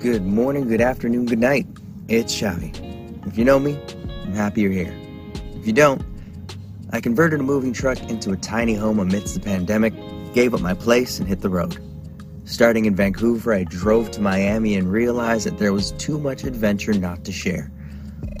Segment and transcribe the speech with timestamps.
[0.00, 1.66] Good morning, good afternoon, good night.
[2.06, 3.26] It's Xavi.
[3.26, 3.76] If you know me,
[4.22, 4.96] I'm happy you're here.
[5.56, 6.00] If you don't,
[6.92, 9.92] I converted a moving truck into a tiny home amidst the pandemic,
[10.34, 11.82] gave up my place, and hit the road.
[12.44, 16.94] Starting in Vancouver, I drove to Miami and realized that there was too much adventure
[16.94, 17.68] not to share.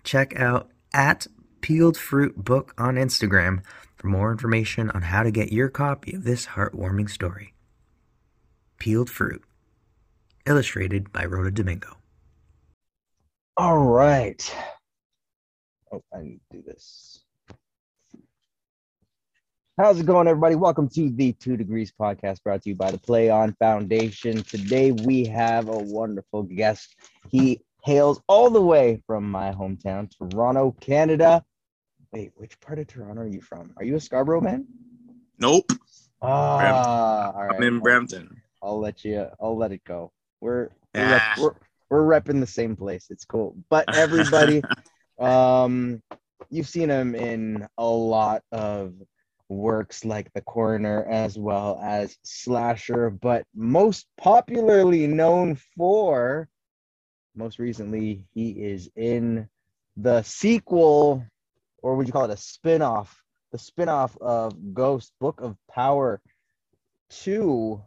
[0.02, 1.28] Check out at
[1.60, 3.62] Peeled Fruit Book on Instagram
[4.02, 7.54] for more information on how to get your copy of this heartwarming story.
[8.76, 9.44] Peeled Fruit,
[10.44, 11.98] illustrated by Rhoda Domingo.
[13.56, 14.54] All right.
[15.92, 17.24] Oh, I need to do this.
[19.78, 20.56] How's it going, everybody?
[20.56, 24.42] Welcome to the Two Degrees podcast brought to you by the Play On Foundation.
[24.42, 26.96] Today we have a wonderful guest.
[27.30, 31.44] He hails all the way from my hometown, Toronto, Canada.
[32.12, 33.72] Wait, which part of Toronto are you from?
[33.78, 34.66] Are you a Scarborough man?
[35.38, 35.72] Nope.
[36.20, 37.56] Ah, all right.
[37.56, 38.40] I'm in Brampton.
[38.62, 39.26] I'll let you.
[39.40, 40.12] I'll let it go.
[40.40, 41.34] We're we're, Ah.
[41.36, 41.54] rep, we're,
[42.04, 43.06] we're repping the same place.
[43.08, 43.56] It's cool.
[43.70, 44.62] But everybody,
[45.18, 46.02] um,
[46.50, 48.92] you've seen him in a lot of
[49.48, 56.48] works like The Coroner as well as Slasher, but most popularly known for,
[57.34, 59.48] most recently, he is in
[59.96, 61.24] the sequel,
[61.82, 63.22] or would you call it a spin-off?
[63.50, 66.22] The spin-off of Ghost Book of Power
[67.10, 67.82] 2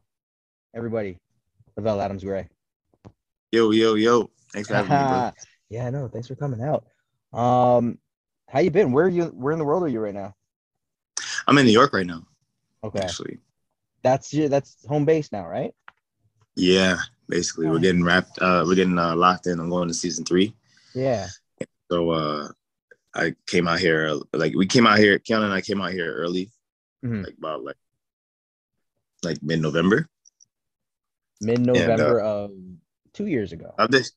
[0.76, 1.18] everybody,
[1.78, 2.48] Lovell Adams Gray.
[3.52, 4.30] Yo, yo, yo.
[4.52, 5.32] Thanks for having me, bro.
[5.70, 6.86] yeah, no, thanks for coming out.
[7.34, 7.98] Um,
[8.50, 8.92] how you been?
[8.92, 9.26] Where are you?
[9.26, 10.36] Where in the world are you right now?
[11.48, 12.24] I'm in New York right now,
[12.84, 13.40] Okay, actually.
[14.04, 15.74] that's your that's home base now, right?
[16.56, 17.68] Yeah, basically.
[17.68, 19.60] We're getting wrapped uh we're getting uh, locked in.
[19.60, 20.56] I'm going to season three.
[20.94, 21.28] Yeah.
[21.92, 22.50] So uh
[23.16, 26.14] I came out here like we came out here, Kiana and I came out here
[26.14, 26.52] early,
[27.04, 27.24] Mhm.
[27.24, 27.78] like about like
[29.24, 30.08] like mid November.
[31.42, 32.52] Mid November of
[33.14, 33.74] two years ago.
[33.78, 34.12] Of this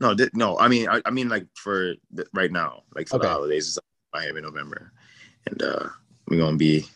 [0.00, 3.16] no, thi- no, I mean I, I mean like for the, right now, like for
[3.16, 3.26] Okay.
[3.26, 3.78] the holidays, it's
[4.14, 4.92] out here in November.
[5.46, 5.88] And uh
[6.28, 6.86] we're gonna be,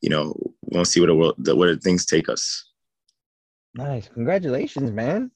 [0.00, 2.72] you know, we're gonna see where the world the, where things take us.
[3.74, 5.30] Nice, congratulations, man.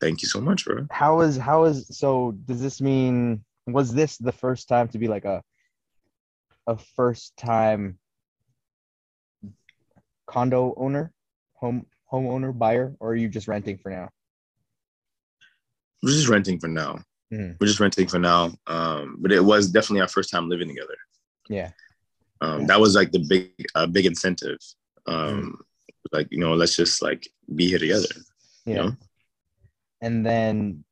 [0.00, 0.86] Thank you so much, bro.
[0.90, 2.32] How is how is so?
[2.46, 5.42] Does this mean was this the first time to be like a
[6.66, 7.98] a first time
[10.26, 11.12] condo owner,
[11.54, 14.08] home homeowner, buyer, or are you just renting for now?
[16.02, 17.02] We're just renting for now.
[17.32, 17.56] Mhm.
[17.60, 18.52] We're just renting for now.
[18.66, 20.96] Um, but it was definitely our first time living together.
[21.48, 21.70] Yeah.
[22.40, 24.58] Um, that was like the big, uh, big incentive.
[25.06, 25.60] Um,
[26.12, 28.08] like you know, let's just like be here together.
[28.64, 28.74] Yeah.
[28.74, 28.96] You know,
[30.00, 30.84] And then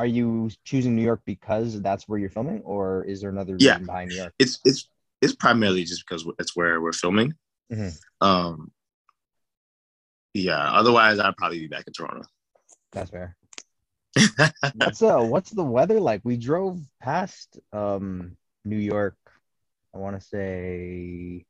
[0.00, 3.72] are you choosing New York because that's where you're filming, or is there another Yeah.
[3.72, 4.32] reason behind New York?
[4.38, 4.88] it's it's
[5.20, 7.34] it's primarily just because it's where we're filming.
[7.70, 7.92] Mhm.
[8.22, 8.72] Um,
[10.32, 10.72] yeah.
[10.72, 12.22] Otherwise, I'd probably be back in Toronto.
[12.92, 13.36] That's fair.
[14.74, 16.22] what's uh what's the weather like?
[16.24, 19.18] We drove past um New York,
[19.94, 21.44] I want to say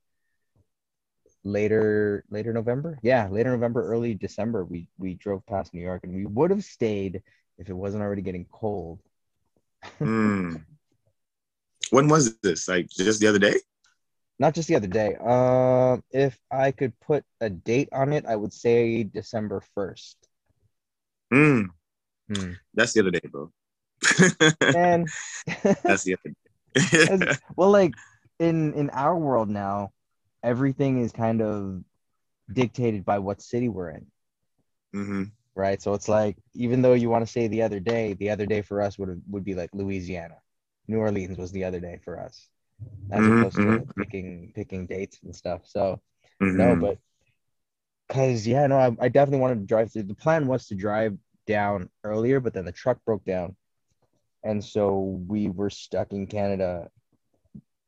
[1.45, 2.99] later later November.
[3.03, 4.65] Yeah, later November, early December.
[4.65, 7.23] We we drove past New York and we would have stayed
[7.61, 8.99] if it wasn't already getting cold.
[9.99, 10.57] Hmm.
[11.91, 12.69] When was this?
[12.69, 13.55] Like just the other day?
[14.39, 15.15] Not just the other day.
[15.17, 20.17] Um, if I could put a date on it, I would say December first.
[21.33, 21.69] Mm.
[22.33, 22.53] Hmm.
[22.75, 23.53] That's the other day, bro.
[24.75, 25.09] And
[25.65, 26.35] That's the other
[27.21, 27.39] day.
[27.57, 27.93] Well, like
[28.39, 29.93] in in our world now,
[30.43, 31.85] everything is kind of
[32.51, 34.07] dictated by what city we're in,
[34.93, 35.25] hmm
[35.55, 35.81] right?
[35.83, 38.63] So it's like even though you want to say the other day, the other day
[38.63, 40.37] for us would would be like Louisiana,
[40.89, 42.49] New Orleans was the other day for us,
[43.11, 43.91] as Mhm, opposed to mhm.
[43.99, 45.63] picking picking dates and stuff.
[45.67, 46.01] So
[46.53, 46.99] no, hmm but
[48.09, 50.05] because yeah, no, I, I definitely wanted to drive through.
[50.05, 51.17] The plan was to drive
[51.47, 53.57] down earlier, but then the truck broke down,
[54.45, 56.91] and so we were stuck in Canada,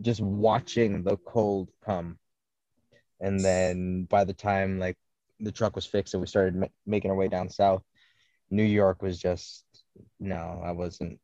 [0.02, 2.18] just watching the cold come.
[3.20, 4.96] And then by the time like
[5.42, 7.82] the truck was fixed and we started ma- making our way down south,
[8.50, 9.64] New York was just
[10.18, 11.18] no, I wasn't.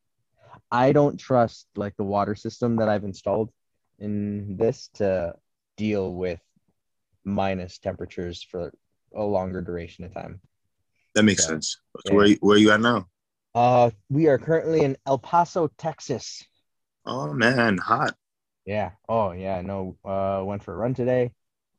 [0.70, 3.50] I don't trust like the water system that I've installed
[3.98, 5.34] in this to
[5.76, 6.40] deal with
[7.24, 8.72] minus temperatures for
[9.14, 10.40] a longer duration of time.
[11.14, 11.48] That makes Yeah.
[11.48, 11.78] sense.
[12.06, 12.16] So Yeah.
[12.16, 13.08] Where where you at now?
[13.54, 16.44] Uh, we are currently in El Paso, Texas.
[17.06, 18.14] Oh man, hot.
[18.66, 18.90] Yeah.
[19.08, 19.62] Oh yeah.
[19.62, 19.96] No.
[20.04, 21.32] Uh, went for a run today.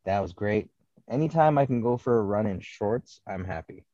[0.05, 0.69] That was great.
[1.09, 3.85] Anytime I can go for a run in shorts, I'm happy.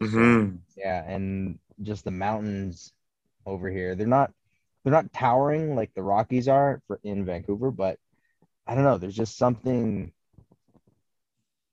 [0.00, 2.92] hmm Yeah, and just the mountains
[3.46, 3.94] over here.
[3.94, 4.32] They're not
[4.84, 7.98] they're not towering like the Rockies are for in Vancouver, but
[8.66, 8.98] I don't know.
[8.98, 10.12] There's just something,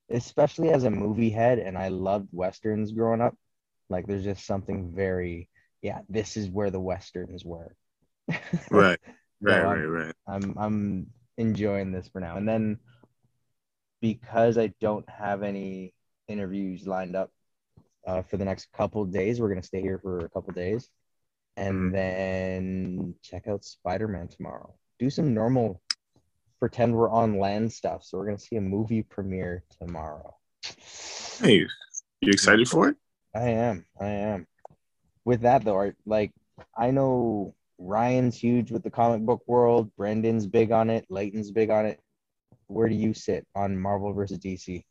[0.09, 3.35] especially as a movie head, and I loved westerns growing up.
[3.89, 5.49] Like there's just something very
[5.81, 6.01] yeah.
[6.09, 7.75] This is where the westerns were.
[8.71, 8.99] Right,
[9.41, 10.15] right, So, right, right.
[10.27, 12.37] I'm I'm enjoying this for now.
[12.37, 12.79] And then
[14.01, 15.93] because I don't have any
[16.27, 17.31] interviews lined up
[18.07, 20.89] uh, for the next couple days, we're gonna stay here for a couple days,
[21.57, 21.93] and Mhm.
[21.93, 24.73] then check out Spider Man tomorrow.
[24.99, 25.81] Do some normal
[26.59, 28.03] pretend we're on land stuff.
[28.03, 30.35] So we're gonna see a movie premiere tomorrow.
[31.41, 31.65] Hey,
[32.21, 32.97] you excited for it?
[33.33, 33.85] I am.
[33.99, 34.47] I am.
[35.23, 36.33] With that though, like
[36.75, 39.95] I know Ryan's huge with the comic book world.
[39.95, 41.05] Brendan's big on it.
[41.09, 42.01] Leighton's big on it.
[42.69, 44.83] Where do you sit on Marvel versus DC?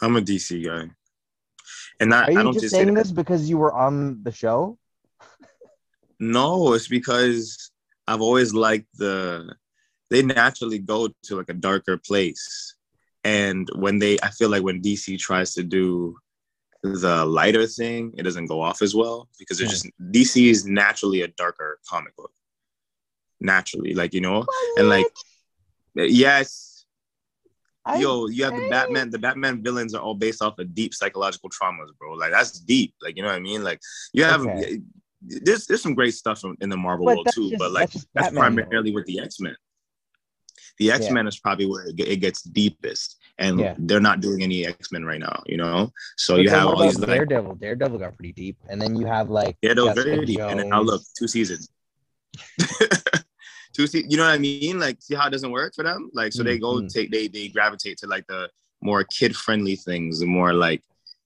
[0.00, 0.90] I'm a DC guy,
[2.00, 3.04] and I, Are you I don't just just saying that.
[3.04, 4.78] this because you were on the show?
[6.18, 7.70] No, it's because
[8.08, 9.54] I've always liked the.
[10.08, 12.74] They naturally go to like a darker place,
[13.22, 16.16] and when they, I feel like when DC tries to do
[16.82, 19.88] the lighter thing, it doesn't go off as well because it's hmm.
[19.88, 22.32] just DC is naturally a darker comic book,
[23.40, 24.46] naturally, like you know,
[24.78, 25.06] and like
[25.96, 26.84] yes,
[27.84, 29.10] I- yo, you have the Batman.
[29.10, 32.12] The Batman villains are all based off of deep psychological traumas, bro.
[32.14, 32.94] Like that's deep.
[33.02, 33.62] Like you know what I mean?
[33.64, 33.80] Like
[34.12, 34.80] you have Okay.
[35.22, 38.06] there's there's some great stuff in the Marvel But world too, just- but like that's
[38.14, 39.56] that's primarily with the X Men.
[40.78, 43.74] The X Men is probably where it, gets deepest, and Yeah.
[43.78, 45.42] they're not doing any X Men right now.
[45.46, 47.54] You know, so But you have all these about like Daredevil.
[47.54, 50.82] Daredevil got pretty deep, and then you have like yeah, very deep, and then now
[50.82, 51.70] look, two seasons.
[53.76, 54.78] two se- you know what I mean?
[54.78, 56.10] Like, see how it doesn't work for them?
[56.14, 56.92] Like, so they go Mhm.
[56.92, 58.48] take they they gravitate to like the
[58.80, 60.82] more kid friendly things, the more like,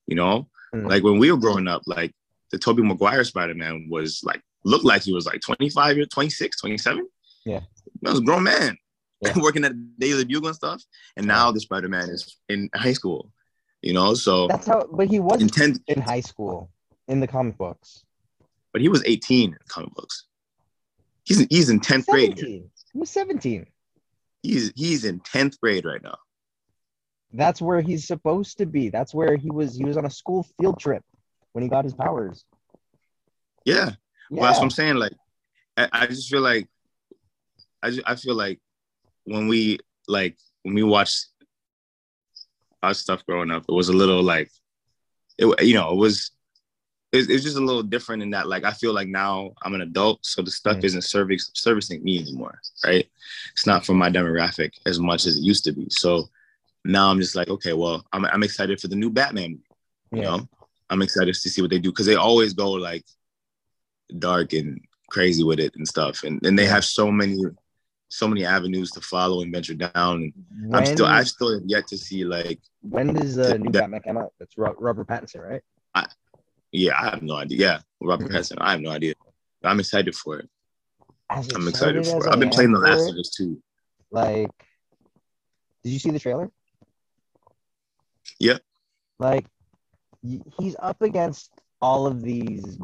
[0.07, 0.87] you know, Mhm.
[0.89, 2.11] like when we were growing up, like
[2.51, 6.59] the Tobey Maguire Spider Man was like looked like he was like 25 years, 26,
[6.59, 7.07] 27.
[7.45, 7.61] Yeah.
[8.01, 8.77] That was a grown man
[9.21, 9.33] Yeah.
[9.45, 10.83] working at Daily Bugle and stuff.
[11.17, 13.31] And now the Spider Man is in high school,
[13.81, 14.87] you know, so That's how.
[14.91, 15.41] But he was
[15.87, 16.69] in high school
[17.07, 18.03] in the comic books.
[18.73, 20.25] but he was 18 in comic books.
[21.31, 22.37] He's in, he's in 10th grade.
[22.37, 22.45] here.
[22.45, 22.69] 17.
[22.91, 23.65] He was 17.
[24.43, 26.17] He's he's in 10th grade right now.
[27.31, 28.89] That's where he's supposed to be.
[28.89, 29.77] That's where he was.
[29.77, 31.03] He was on a school field trip
[31.53, 32.43] when he got his powers.
[33.63, 33.75] Yeah.
[33.75, 33.91] Yeah.
[34.29, 34.95] Well, that's what I'm saying.
[34.95, 35.13] Like,
[35.77, 36.67] I, I just feel like,
[37.81, 38.59] I just, I feel like
[39.23, 41.27] when we like when we watched
[42.83, 44.51] our stuff growing up, it was a little like,
[45.37, 46.31] it you know it was,
[47.11, 49.73] it, it was just a little different in that like I feel like now I'm
[49.73, 50.83] an adult, so the stuff Mm.
[50.85, 53.07] isn't service, servicing me anymore, right?
[53.51, 55.87] It's not for my demographic as much as it used to be.
[55.89, 56.29] So
[56.85, 59.59] now I'm just like, okay, well, I'm I'm excited for the new Batman
[60.13, 60.37] you Yeah.
[60.37, 60.49] know
[60.89, 63.05] i'm excited to see what they do because they always go like
[64.19, 64.77] dark and
[65.09, 67.37] crazy with it and stuff and, and they have so many
[68.09, 71.87] so many avenues to follow and venture down and i'm still i still have yet
[71.87, 74.33] to see like when does the new Batman come out?
[74.37, 75.61] That's Ro- Robert Pattinson, right?
[76.71, 78.35] Yeah i have no idea yeah robert Mhm.
[78.35, 79.13] Pattinson, i have no idea
[79.63, 80.49] i'm excited for it
[81.29, 83.61] As i'm excited for it i've been playing the last of us too
[84.11, 84.51] Like,
[85.83, 86.51] did you see the trailer?
[88.39, 88.57] Yeah.
[89.19, 89.45] Like,
[90.57, 91.49] he's up against
[91.81, 92.77] all of these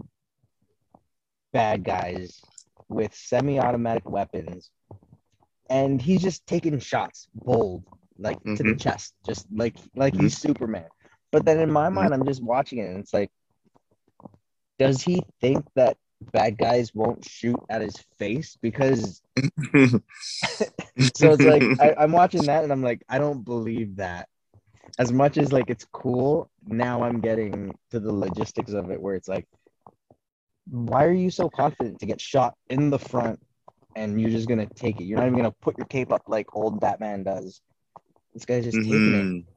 [1.52, 2.42] bad guys
[2.90, 4.70] with semi-automatic weapons,
[5.70, 7.84] and he's just taking shots, bold,
[8.18, 8.80] like to the Mhm.
[8.80, 10.88] chest, just like like he's Superman.
[11.32, 13.30] But then in my mind, I'm just watching it, and it's like,
[14.78, 15.98] does he think that
[16.32, 18.58] bad guys won't shoot at his face?
[18.62, 19.22] Because
[19.76, 20.02] so
[20.98, 24.30] it's like I, I'm watching that and I'm like, I don't believe that.
[25.00, 29.16] As much as like it's cool, now I'm getting to the logistics of it where
[29.16, 29.46] it's like,
[30.70, 33.40] why are you so confident to get shot in the front
[33.96, 35.04] and you're just gonna take it?
[35.04, 37.62] You're not even gonna put your cape up like old Batman does.
[38.34, 39.24] This guy's just taking it.
[39.24, 39.50] Mm-hmm.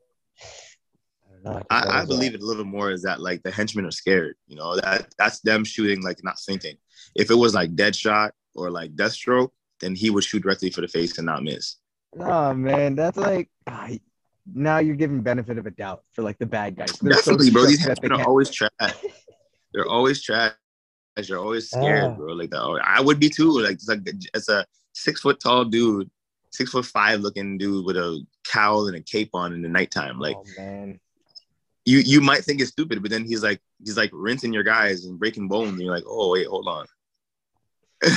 [1.46, 3.84] I, I, I that was, believe it a little more is that like the henchmen
[3.86, 4.36] are scared.
[4.46, 6.76] You know that that's them shooting like not thinking.
[7.14, 10.88] If it was like Deadshot or like Deathstroke, then he would shoot directly for the
[10.88, 11.76] face and not miss.
[12.18, 13.48] Oh man, that's like
[14.52, 16.92] now you're giving benefit of a doubt for like the bad guys.
[17.00, 17.66] They're so Definitely, bro.
[17.66, 18.94] These henchmen are can't- always trash.
[19.72, 20.52] They're always trash.
[21.16, 22.14] They're always scared, Ah.
[22.14, 22.32] bro.
[22.32, 22.82] Like that.
[22.84, 23.60] I would be too.
[23.62, 24.00] Like it's like
[24.34, 26.10] it's a six foot tall dude,
[26.50, 30.18] six foot five looking dude with a cowl and a cape on in the nighttime.
[30.18, 30.98] Like oh man,
[31.90, 35.04] you you might think it's stupid, but then he's like he's like rinsing your guys
[35.04, 36.86] and breaking bones, and you're like, oh wait, hold on.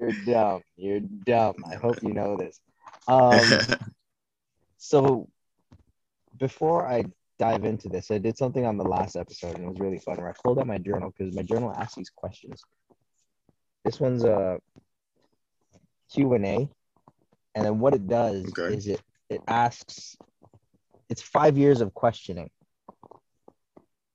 [0.00, 0.62] you're dumb.
[0.76, 1.54] You're dumb.
[1.70, 2.60] I hope you know this.
[3.06, 3.50] Um,
[4.78, 5.28] so
[6.38, 7.04] before I
[7.38, 10.16] dive into this, I did something on the last episode and it was really fun.
[10.16, 12.62] Where I pulled out my journal because my journal asks these questions.
[13.84, 14.58] This one's a
[16.14, 16.68] Q and A,
[17.54, 18.74] and then what it does Okay.
[18.74, 20.16] is it it asks.
[21.10, 22.48] It's five years of questioning.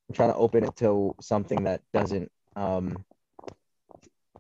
[0.10, 3.06] I'm trying to open it to something that doesn't um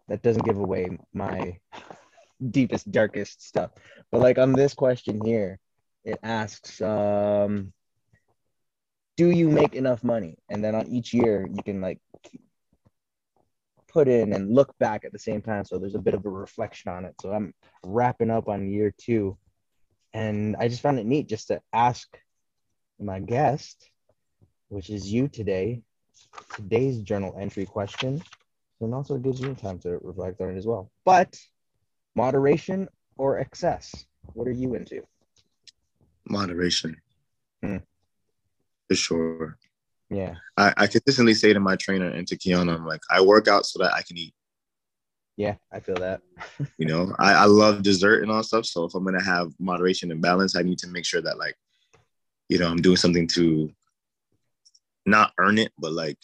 [0.07, 1.59] that doesn't give away my
[2.49, 3.71] deepest darkest stuff.
[4.11, 5.59] But like on this question here
[6.03, 7.71] it asks um
[9.15, 10.37] do you make enough money?
[10.49, 11.99] And then on each year you can like
[13.87, 16.29] put in and look back at the same time so there's a bit of a
[16.29, 17.13] reflection on it.
[17.21, 19.37] So i'm wrapping up on year two.
[20.15, 22.07] And i just found it neat just to ask
[22.99, 23.88] my guest
[24.69, 25.81] which is you today
[26.55, 28.21] today's journal entry question
[28.81, 31.37] and also gives you time to reflect on it as well but
[32.15, 35.01] moderation or excess what are you into
[36.31, 36.95] Moderation.
[37.63, 37.77] Hmm.
[38.87, 39.57] For sure.
[40.09, 43.47] yeah I, I consistently say to my trainer and to Kiana, I'm like, I work
[43.47, 44.33] out so that I can eat.
[45.37, 46.21] yeah i feel that
[46.79, 48.65] You know, I, I love dessert and all stuff.
[48.65, 51.55] So if I'm gonna have moderation and balance, I need to make sure that like,
[52.47, 53.69] you know, I'm doing something to
[55.09, 56.17] not earn it, but like,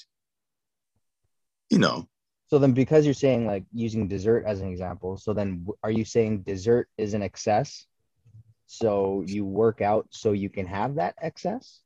[1.69, 2.07] you know,
[2.47, 6.05] so then because you're saying like using dessert as an example so then are you
[6.05, 7.87] saying dessert is an excess
[8.67, 11.81] so you work out so you can have that excess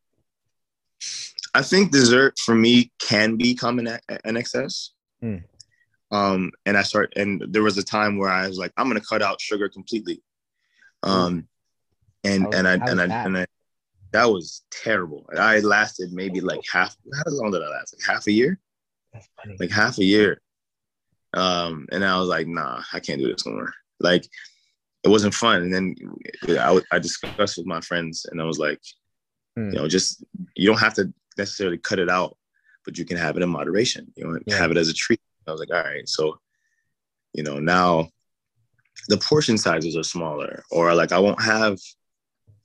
[1.53, 4.91] I think dessert for me can become an, an excess.
[5.21, 5.37] Hmm.
[6.11, 9.01] Um, and I start, and there was a time where I was like, I'm gonna
[9.01, 10.21] cut out sugar completely.
[11.03, 11.47] Um,
[12.23, 13.45] and How- and I and I, was and I
[14.11, 15.25] that was terrible.
[15.37, 16.95] I lasted maybe like half.
[17.13, 17.95] How long did I last?
[17.95, 18.59] Like half a year.
[19.59, 20.41] Like half a year.
[21.33, 23.73] Um, and I was like, nah, I can't do this no more.
[23.99, 24.25] Like,
[25.03, 25.61] it wasn't fun.
[25.63, 25.95] And then
[26.49, 28.81] I, I discussed with my friends, and I was like,
[29.55, 29.69] Hmm.
[29.71, 30.23] you know, just
[30.55, 32.37] you don't have to necessarily cut it out,
[32.85, 34.11] but you can have it in moderation.
[34.15, 34.57] You know, Yeah.
[34.57, 35.19] have it as a treat.
[35.47, 36.39] I was like, all right, so
[37.33, 38.09] you know, now
[39.07, 41.79] the portion sizes are smaller, or like I won't have,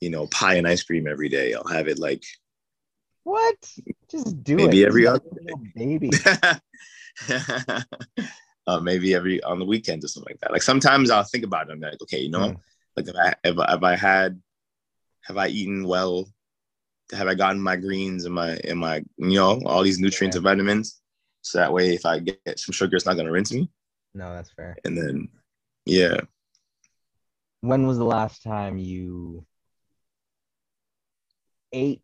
[0.05, 1.55] you know, pie and ice cream every day.
[1.55, 2.23] I'll have it like
[3.23, 3.55] what
[4.07, 4.65] just do it.
[4.65, 5.19] Maybe it every other
[5.75, 6.11] baby
[8.67, 10.51] uh, maybe every on the weekends or something like that.
[10.51, 11.71] Like sometimes I'll think about it.
[11.73, 12.57] I'm like, okay, you know, Mm.
[12.95, 14.39] like if I if, I- if I had,
[15.23, 16.29] have I eaten well?
[17.11, 20.39] Have I gotten my greens and my and my you know all these nutrients Yeah.
[20.39, 21.01] and vitamins?
[21.41, 23.69] So that way, if I get some sugar, it's not gonna rinse me.
[24.13, 25.29] no that's fair And then,
[25.85, 26.21] yeah,
[27.61, 29.45] when was the last time you
[31.71, 32.01] ate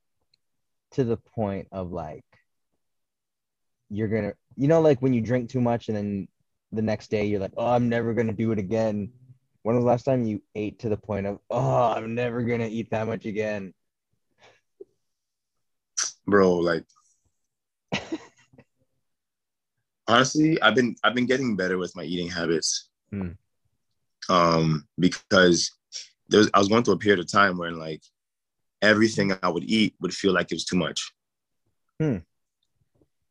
[0.91, 2.25] to the point of like
[3.89, 6.27] you're gonna you know like when you drink too much and then
[6.71, 9.11] the next day you're like oh i'm never gonna do it again
[9.63, 12.67] when was the last time you ate to the point of oh i'm never gonna
[12.67, 13.73] eat that much again
[16.31, 16.55] bro.
[16.55, 16.85] Like
[20.07, 22.89] honestly, I've been I've been getting better with my eating habits.
[23.11, 23.31] Hmm.
[24.29, 25.71] Um, because
[26.29, 28.01] there was, I was going through a period of time where like
[28.81, 31.13] everything I would eat would feel like it was too much.
[31.99, 32.17] Hmm.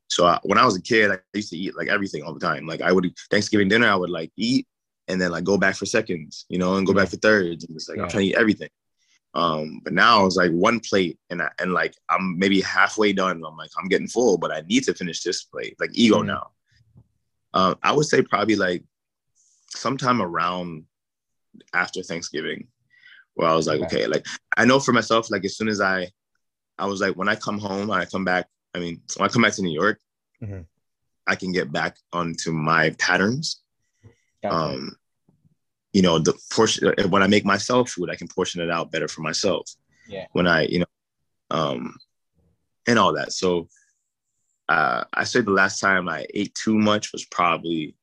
[0.08, 2.40] So I, when I was a kid, I used to eat like everything all the
[2.40, 2.66] time.
[2.66, 4.66] Like I would Thanksgiving dinner, I would like eat
[5.08, 7.64] and then like go back for seconds, you know, and go back for thirds.
[7.64, 8.04] And it's like Yeah.
[8.04, 8.70] I'm trying to eat everything.
[9.34, 13.42] Um, but now it's like one plate, and I, and like I'm maybe halfway done.
[13.46, 15.76] I'm like I'm getting full, but I need to finish this plate.
[15.78, 16.26] Like ego Mhm.
[16.26, 16.50] now.
[17.54, 18.82] Um, I would say probably like
[19.68, 20.84] sometime around
[21.72, 22.66] after Thanksgiving,
[23.34, 23.96] where I was like, Okay.
[24.02, 26.08] okay, like I know for myself, like as soon as I,
[26.78, 28.46] I was like when I come home, I come back.
[28.74, 30.00] I mean, when I come back to New York,
[30.42, 30.66] Mhm.
[31.26, 33.60] I can get back onto my patterns.
[34.50, 34.96] Um,
[35.92, 39.08] you know, the portion when I make myself food, I can portion it out better
[39.08, 39.70] for myself.
[40.08, 40.26] Yeah.
[40.32, 40.86] When I, you know,
[41.50, 41.96] um,
[42.86, 43.32] and all that.
[43.32, 43.68] So,
[44.68, 47.94] uh, I said the last time I ate too much was probably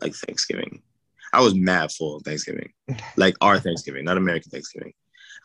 [0.00, 0.82] like Thanksgiving.
[1.32, 2.72] I was mad full of Thanksgiving,
[3.16, 4.92] like our Thanksgiving, not American Thanksgiving.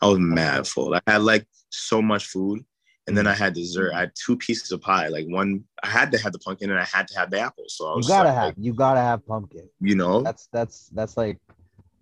[0.02, 0.94] I was mad full.
[0.94, 2.64] I had like so much food,
[3.06, 3.92] and then I had dessert.
[3.94, 5.08] I had two pieces of pie.
[5.08, 7.64] Like one, I had to have the pumpkin, and I had to have the apple.
[7.68, 9.68] So I you gotta like, have you gotta have pumpkin.
[9.80, 11.38] you know, That's that's that's like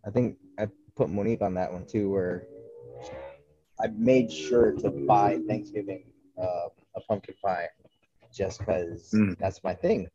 [0.07, 2.47] I think I put Monique on that one too, where
[3.81, 6.05] I made sure to buy Thanksgiving
[6.41, 7.69] uh, a pumpkin pie
[8.33, 9.39] just because Mm.
[9.39, 10.09] that's my thing.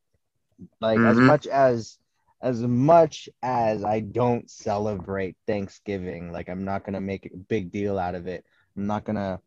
[0.81, 1.25] Like as Mhm.
[1.25, 1.99] much as
[2.41, 7.97] as much as I don't celebrate Thanksgiving, like I'm not gonna make a big deal
[7.99, 8.45] out of it.
[8.75, 9.39] I'm not gonna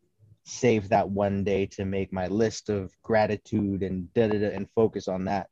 [0.43, 4.69] save that one day to make my list of gratitude and da da da and
[4.75, 5.49] focus on that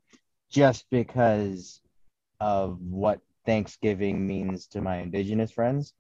[0.49, 1.81] just because
[2.39, 5.93] of what Thanksgiving means to my indigenous friends.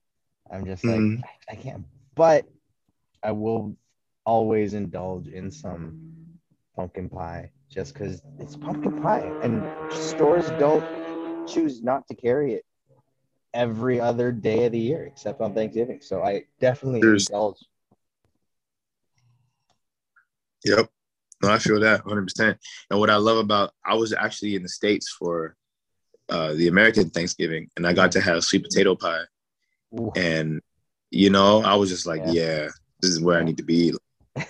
[0.51, 1.23] I'm just like, Mhm.
[1.23, 2.45] I, I can't, but
[3.23, 3.75] I will
[4.25, 5.95] always indulge in some
[6.75, 10.85] pumpkin pie just because it's pumpkin pie and stores don't
[11.47, 12.65] choose not to carry it
[13.53, 15.99] every other day of the year except on Thanksgiving.
[16.01, 17.57] So I definitely There's- indulge.
[20.65, 20.87] Yep.
[21.43, 22.55] No, I feel that 100%.
[22.91, 25.55] And what I love about, I was actually in the States for
[26.29, 29.23] uh, the American Thanksgiving, and I got to have sweet potato pie.
[29.99, 30.11] Ooh.
[30.15, 30.61] And,
[31.09, 32.31] you know, I was just like, Yeah.
[32.31, 32.67] yeah,
[33.01, 33.93] this is where I need to be.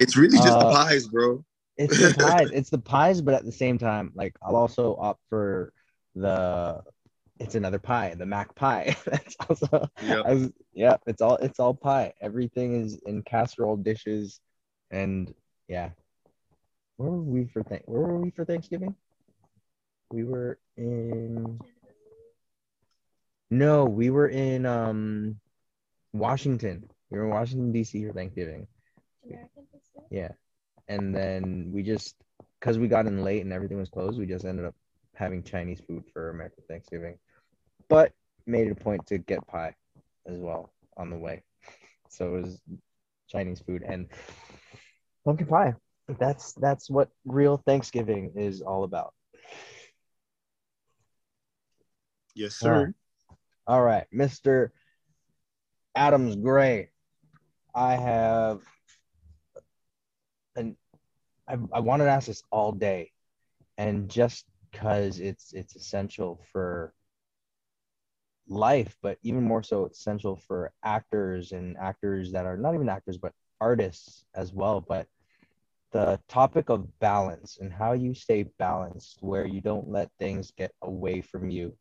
[0.00, 1.44] It's really just the Uh, pies, bro.
[1.76, 2.50] it's the pies.
[2.54, 5.72] It's the pies, but at the same time, like I'll also opt for
[6.16, 6.82] the.
[7.38, 8.96] It's another pie, the mac pie.
[9.04, 9.90] That's also.
[10.02, 10.26] Yep.
[10.26, 12.14] Was, yeah, it's all it's all pie.
[12.20, 14.40] Everything is in casserole dishes,
[14.90, 15.32] and
[15.68, 15.90] yeah.
[16.96, 17.82] Where were we for thank?
[17.84, 18.96] Where were we for Thanksgiving?
[20.10, 21.60] We were in.
[23.50, 25.38] No, we were in um,
[26.14, 26.90] Washington.
[27.10, 28.04] We were in Washington D.C.
[28.06, 28.66] for Thanksgiving.
[30.10, 30.32] Yeah.
[30.88, 32.16] And then we just,
[32.60, 34.74] because we got in late and everything was closed, we just ended up
[35.16, 37.18] having Chinese food for American Thanksgiving.
[37.88, 38.12] But
[38.46, 39.74] made it a point to get pie
[40.26, 41.42] as well on the way.
[42.08, 42.60] So it was
[43.28, 44.08] Chinese food and
[45.24, 45.74] pumpkin pie.
[46.20, 49.12] That's that's what real Thanksgiving is all about.
[52.34, 52.94] Yes, sir.
[53.66, 54.70] All right, Mr.
[55.96, 56.90] Adams Gray.
[57.74, 58.60] I have
[60.54, 60.76] and
[61.48, 63.10] I, I wanted to ask this all day,
[63.76, 66.92] and just because it's it's essential for
[68.48, 72.88] life, but even more so, it's essential for actors and actors that are not even
[72.88, 74.80] actors, but artists as well.
[74.80, 75.06] But
[75.92, 80.72] the topic of balance and how you stay balanced, where you don't let things get
[80.82, 81.74] away from you,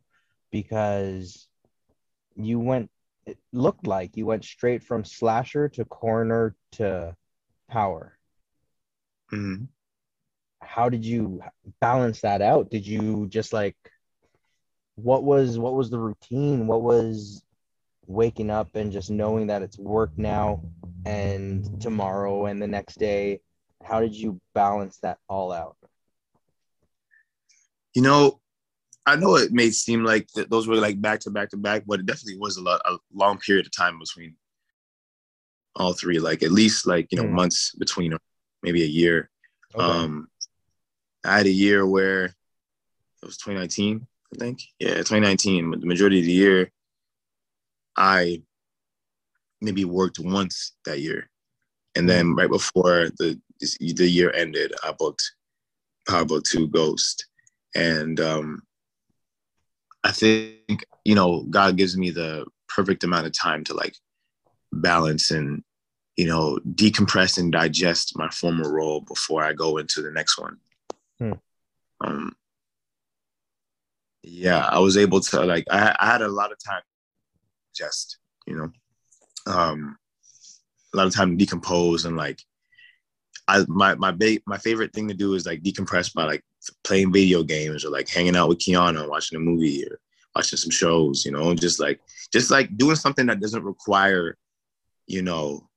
[0.52, 1.48] because
[2.36, 2.90] you went.
[3.26, 7.16] It looked like you went straight from slasher to Coroner to
[7.70, 8.18] power
[9.32, 9.75] Mhm.
[10.66, 11.42] How did you
[11.80, 13.76] balance that out did you just like
[14.96, 17.44] what was what was the routine what was
[18.08, 20.62] waking up and just knowing that it's work now
[21.06, 23.40] and tomorrow and the next day
[23.84, 25.76] how did you balance that all out
[27.96, 28.42] You know,
[29.06, 31.84] I know it may seem like th- those were like back to back to back,
[31.88, 34.36] but it definitely was a lot a long period of time between
[35.76, 36.20] all three.
[36.20, 37.32] Like at least like you know Mm.
[37.32, 38.18] months between,
[38.64, 39.30] maybe a year.
[39.74, 39.86] Okay.
[39.86, 40.28] Um,
[41.26, 42.34] I had a year where it
[43.24, 44.62] was 2019, I think.
[44.80, 45.72] Yeah, 2019.
[45.72, 46.72] but The majority of the year,
[47.98, 48.42] I
[49.62, 51.30] maybe worked once that year,
[51.96, 55.24] and then right before the the year ended, I booked
[56.08, 57.26] Power Book Two Ghost,
[57.74, 58.62] and um,
[60.04, 63.96] I think you know God gives me the perfect amount of time to like
[64.74, 65.64] balance and
[66.18, 70.58] you know decompress and digest my former role before I go into the next one.
[71.20, 71.34] Hmm.
[72.02, 72.36] Um,
[74.24, 76.82] yeah, I was able to like I, I had a lot of time
[77.76, 78.72] just you know,
[79.48, 79.98] um,
[80.94, 82.40] a lot of time to decompose and like
[83.48, 86.44] I my my ba- my favorite thing to do is like decompress by like
[86.84, 90.00] playing video games or like hanging out with Kiana, and watching a movie or
[90.36, 92.00] watching some shows, you know, just like
[92.32, 94.38] just like doing something that doesn't require,
[95.06, 95.70] you know,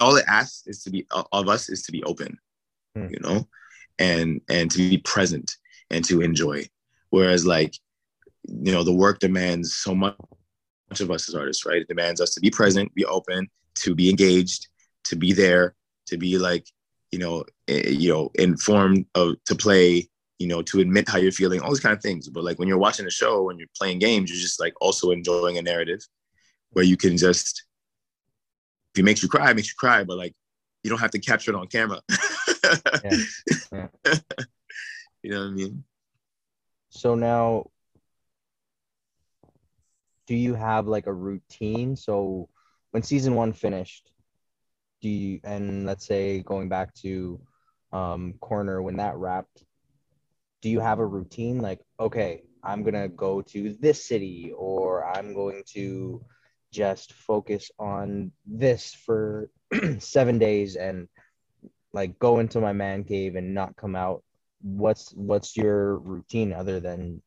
[0.00, 2.38] all it asks is to be of us is to be open,
[2.94, 3.08] Hmm.
[3.10, 3.48] you know,
[3.98, 5.56] and and to be present
[5.90, 6.64] and to enjoy.
[7.10, 7.74] Whereas like,
[8.46, 10.16] you know, the work demands so much
[11.00, 11.82] of us as artists, right?
[11.82, 14.68] It demands us to be present, be open, to be engaged,
[15.04, 15.74] to be there,
[16.06, 16.66] to be like,
[17.10, 21.32] you know, eh, you know, informed of to play, you know, to admit how you're
[21.32, 22.28] feeling, all these kind of things.
[22.28, 25.10] But like when you're watching a show, when you're playing games, you're just like also
[25.10, 26.00] enjoying a narrative
[26.70, 27.64] where you can just
[28.94, 30.34] if it makes you cry, it makes you cry, but like
[30.82, 32.00] you don't have to capture it on camera.
[33.04, 33.16] yeah.
[33.72, 33.88] Yeah.
[35.22, 35.84] you know what I mean?
[36.90, 37.70] So now
[40.26, 41.96] do you have like a routine?
[41.96, 42.48] So
[42.90, 44.10] when season one finished,
[45.00, 47.40] do you and let's say going back to
[47.92, 49.64] um Coroner when that wrapped,
[50.60, 55.34] do you have a routine like okay, I'm gonna go to this city or I'm
[55.34, 56.24] going to
[56.72, 59.50] just focus on this for
[59.98, 61.08] seven days and
[61.98, 64.22] like go into my man cave and not come out.
[64.62, 67.22] What's what's your routine other than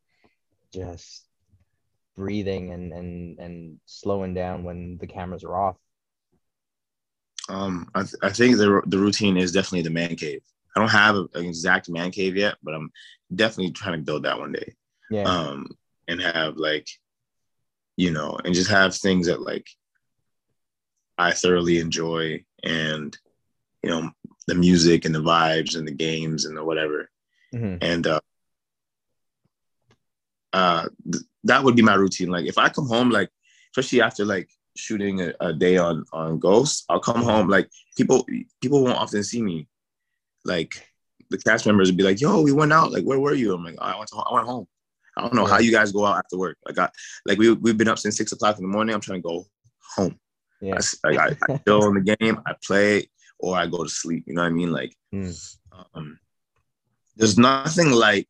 [0.74, 1.26] just
[2.16, 5.76] breathing and and and slowing down when the cameras are off?
[7.50, 10.42] Um i, th- I think the, the routine is definitely the man cave.
[10.76, 12.92] I don't have a, an exact man cave yet but i'm
[13.36, 14.74] definitely trying to build that one day.
[15.10, 15.24] Yeah.
[15.24, 15.68] Um
[16.08, 16.88] and have like
[17.98, 19.68] you know and just have things that like
[21.18, 23.18] i thoroughly enjoy and
[23.84, 24.12] you know
[24.48, 27.10] the music and the vibes and the games and the whatever.
[27.54, 27.78] Mm-hmm.
[27.82, 28.22] and uh
[30.54, 32.30] uh th- that would be my routine.
[32.30, 33.30] Like if i come home like
[33.72, 38.26] especially after like shooting a, a day on on ghost i'll come home like people
[38.62, 39.68] people won't often see me.
[40.46, 40.72] Like
[41.30, 42.92] the cast members would be like yo we went out.
[42.92, 43.54] Like where were you?
[43.54, 44.68] I'm like oh, i went to, i went home.
[45.18, 45.54] I don't know yeah.
[45.54, 46.58] how you guys go out after work.
[46.66, 46.90] Like i
[47.26, 48.96] like we, we've been up since six o'clock in the morning.
[48.96, 49.46] I'm trying to go
[49.96, 50.18] home.
[50.62, 50.78] Yeah.
[51.04, 52.40] I, like, I, I chill in the game.
[52.46, 53.10] I play
[53.42, 54.24] or I go to sleep.
[54.28, 54.72] You know what I mean?
[54.72, 55.58] Like, mm.
[55.94, 56.20] um,
[57.16, 58.28] there's nothing like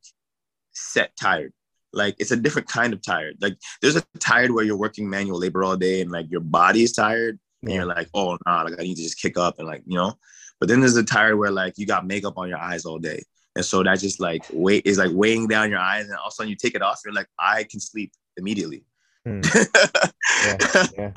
[0.71, 1.54] set tired.
[1.93, 3.38] Like it's a different kind of tired.
[3.41, 6.84] Like there's a tired where you're working manual labor all day and like your body
[6.84, 9.67] is tired and you're like, oh nah, like I need to just kick up and
[9.67, 10.13] like you know.
[10.60, 13.24] But then there's a tired where like you got makeup on your eyes all day,
[13.56, 16.32] and so that just like weight is like weighing down your eyes, and all of
[16.32, 17.02] a sudden you take it off.
[17.04, 18.86] You're like, I can sleep immediately.
[19.25, 19.41] Hmm.
[20.45, 21.12] yeah, yeah.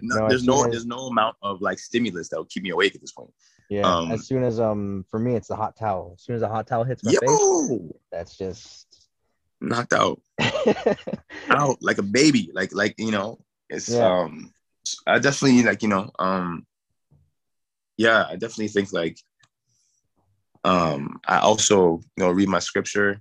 [0.00, 2.70] no, no, there's no as, there's no amount of like stimulus that will keep me
[2.70, 3.32] awake at this point.
[3.70, 3.82] Yeah.
[3.82, 6.12] Um, as soon as um for me it's the hot towel.
[6.16, 7.80] As soon as a hot towel hits my yo, face,
[8.12, 9.08] that's just
[9.60, 10.20] knocked out.
[11.48, 12.50] out like a baby.
[12.52, 13.38] Like like you know,
[13.70, 14.06] it's yeah.
[14.06, 14.52] um
[15.06, 16.66] I definitely like, you know, um
[17.96, 19.18] yeah, I definitely think like
[20.64, 23.20] um I also, you know, read my scripture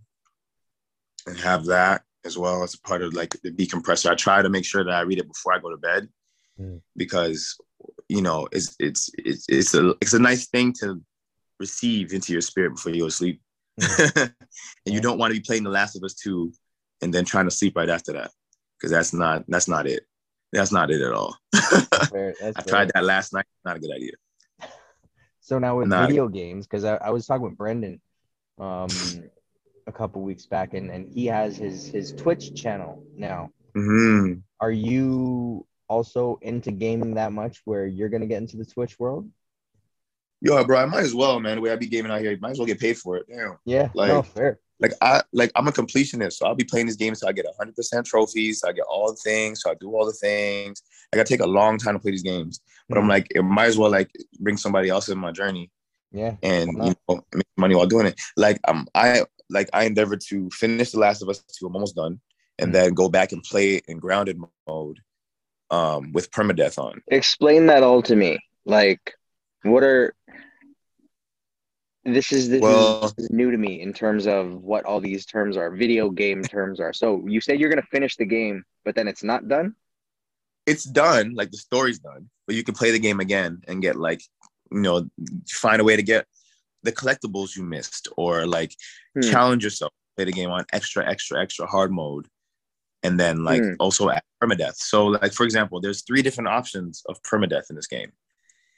[1.26, 4.12] and have that as well as part of like the decompressor.
[4.12, 6.08] I try to make sure that I read it before I go to bed
[6.60, 6.80] mm.
[6.96, 7.58] because
[8.10, 11.02] you know it's it's it's it's a it's a nice thing to
[11.60, 13.42] receive into your spirit before you go to sleep.
[14.86, 16.52] And you don't want to be playing The Last of Us 2
[17.02, 18.32] and then trying to sleep right after that
[18.78, 20.04] because that's not that's not it.
[20.52, 21.36] That's not it at all.
[21.52, 23.46] That's fair, that's I tried that last night.
[23.66, 24.14] Not a good idea.
[25.42, 28.02] So now with not video games, because I, I was talking with Brendan,
[28.60, 28.88] um,
[29.88, 33.50] a couple weeks back, and, and he has his his Twitch channel now.
[33.76, 34.40] Mm-hmm.
[34.60, 39.30] Are you also into gaming that much where you're gonna get into the Twitch world?
[40.42, 41.56] Yo, bro, I might as well, man.
[41.56, 43.26] The way I be gaming out here, might as well get paid for it.
[43.28, 43.58] Damn.
[43.66, 43.90] Yeah.
[43.96, 44.60] Like, no, fair.
[44.80, 47.46] Like I like I'm a completionist, so I'll be playing this game so I get
[47.46, 50.84] 100 percent trophies, so I get all the things, so I do all the things.
[51.12, 53.04] I gotta take a long time to play these games, but mm-hmm.
[53.04, 55.72] I'm like, it might as well like bring somebody else in my journey.
[56.12, 56.36] Yeah.
[56.44, 58.20] And you know, make money while doing it.
[58.36, 61.68] Like um, I like I endeavored to finish The Last of Us 2.
[61.68, 62.20] I'm almost done,
[62.60, 65.00] and then go back and play it in grounded mode
[65.70, 67.02] um, with permadeath on.
[67.08, 68.40] Explain that all to me.
[68.66, 69.14] Like,
[69.64, 70.14] what are
[72.08, 75.02] this is this, well, is, this is new to me in terms of what all
[75.02, 75.70] these terms are.
[75.72, 76.94] Video game terms are.
[76.94, 79.76] So you said you're gonna finish the game, but then it's not done.
[80.66, 81.34] It's done.
[81.36, 84.22] Like the story's done, but you can play the game again and get like
[84.72, 85.10] you know
[85.50, 86.26] find a way to get
[86.84, 88.74] the collectibles you missed or like
[89.16, 89.22] hmm.
[89.30, 92.28] challenge yourself play the game on extra extra extra hard mode
[93.04, 93.74] and then like hmm.
[93.80, 97.88] also add permadeath so like for example there's three different options of permadeath in this
[97.88, 98.12] game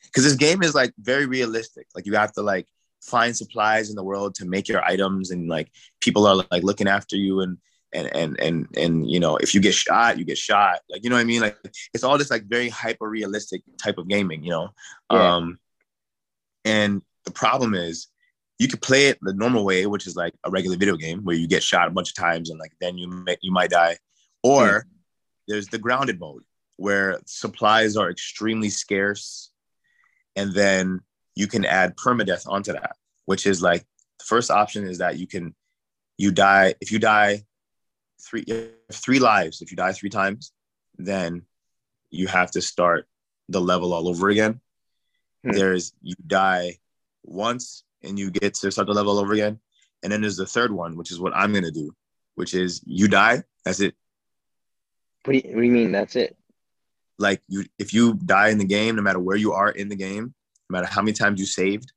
[0.03, 2.67] because this game is like very realistic like you have to like
[3.01, 6.88] find supplies in the world to make your items and like people are like looking
[6.88, 7.57] after you and
[7.93, 11.09] and and and and you know if you get shot you get shot like you
[11.09, 11.57] know what i mean like
[11.93, 14.69] it's all this like very hyper realistic type of gaming you know
[15.12, 15.35] yeah.
[15.35, 15.57] um
[16.65, 18.07] and the problem is
[18.57, 21.35] you could play it the normal way, which is like a regular video game where
[21.35, 23.97] you get shot a bunch of times and like then you may, you might die,
[24.43, 24.83] or mm.
[25.47, 26.43] there's the grounded mode
[26.77, 29.51] where supplies are extremely scarce,
[30.35, 31.01] and then
[31.35, 33.81] you can add permadeath onto that, which is like
[34.17, 35.53] the first option is that you can
[36.17, 37.45] you die if you die
[38.21, 38.43] three
[38.91, 40.51] three lives if you die three times,
[40.97, 41.43] then
[42.09, 43.07] you have to start
[43.49, 44.59] the level all over again.
[45.45, 45.53] Mm.
[45.53, 46.79] There's you die
[47.23, 49.60] once and you get to start the level over again.
[50.03, 51.91] And then there's the third one, which is what I'm gonna do,
[52.36, 53.95] which is you die, that's it.
[55.25, 55.91] What do you, what do you mean?
[55.91, 56.38] That's it.
[57.17, 59.95] Like you if you die in the game, no matter where you are in the
[59.95, 60.34] game,
[60.69, 61.91] no matter how many times you saved,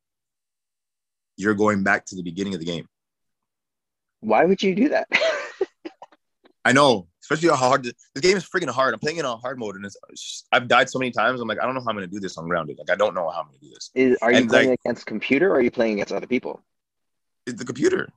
[1.37, 2.89] you're going back to the beginning of the game.
[4.21, 5.09] Why would you do that?
[6.64, 8.94] I know, especially how hard the, the game is freaking hard.
[8.94, 11.40] I'm playing it on hard mode, and it's, just- I've died so many times.
[11.40, 12.79] I'm like, I don't know how I'm gonna do this on grounded.
[12.79, 13.90] Like, I don't know how I'm gonna do this.
[13.94, 16.62] Is, are you And, playing like- against computer or are you playing against other people?
[17.46, 18.09] It's the computer.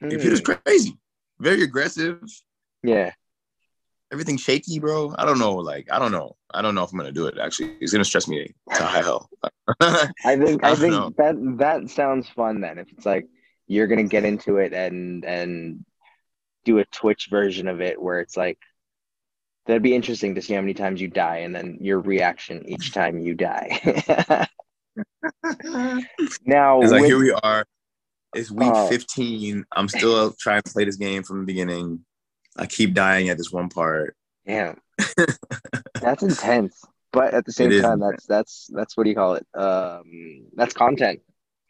[0.00, 0.08] Hmm.
[0.10, 0.98] Computer's crazy,
[1.38, 2.20] very aggressive.
[2.82, 3.12] Yeah.
[4.12, 5.14] Everything shaky, bro.
[5.18, 5.54] I don't know.
[5.54, 6.36] Like, I don't know.
[6.52, 7.38] I don't know if I'm gonna do it.
[7.38, 9.28] Actually, it's gonna stress me to high hell.
[9.80, 11.12] I think I I think know.
[11.18, 12.78] that that sounds fun then.
[12.78, 13.26] If it's like
[13.66, 15.84] you're gonna get into it and and
[16.64, 18.58] do a Twitch version of it where it's like
[19.66, 22.92] that'd be interesting to see how many times you die and then your reaction each
[22.92, 24.46] time you die.
[26.44, 27.64] now It's like with- here we are.
[28.34, 28.88] It's week Oh.
[28.88, 29.64] 15.
[29.72, 32.04] I'm still trying to play this game from the beginning.
[32.56, 34.16] I keep dying at this one part.
[34.46, 34.80] Damn.
[36.00, 36.82] that's intense.
[37.12, 39.46] But at the same It is time, that's that's that's what do you call it?
[39.54, 41.20] Um that's content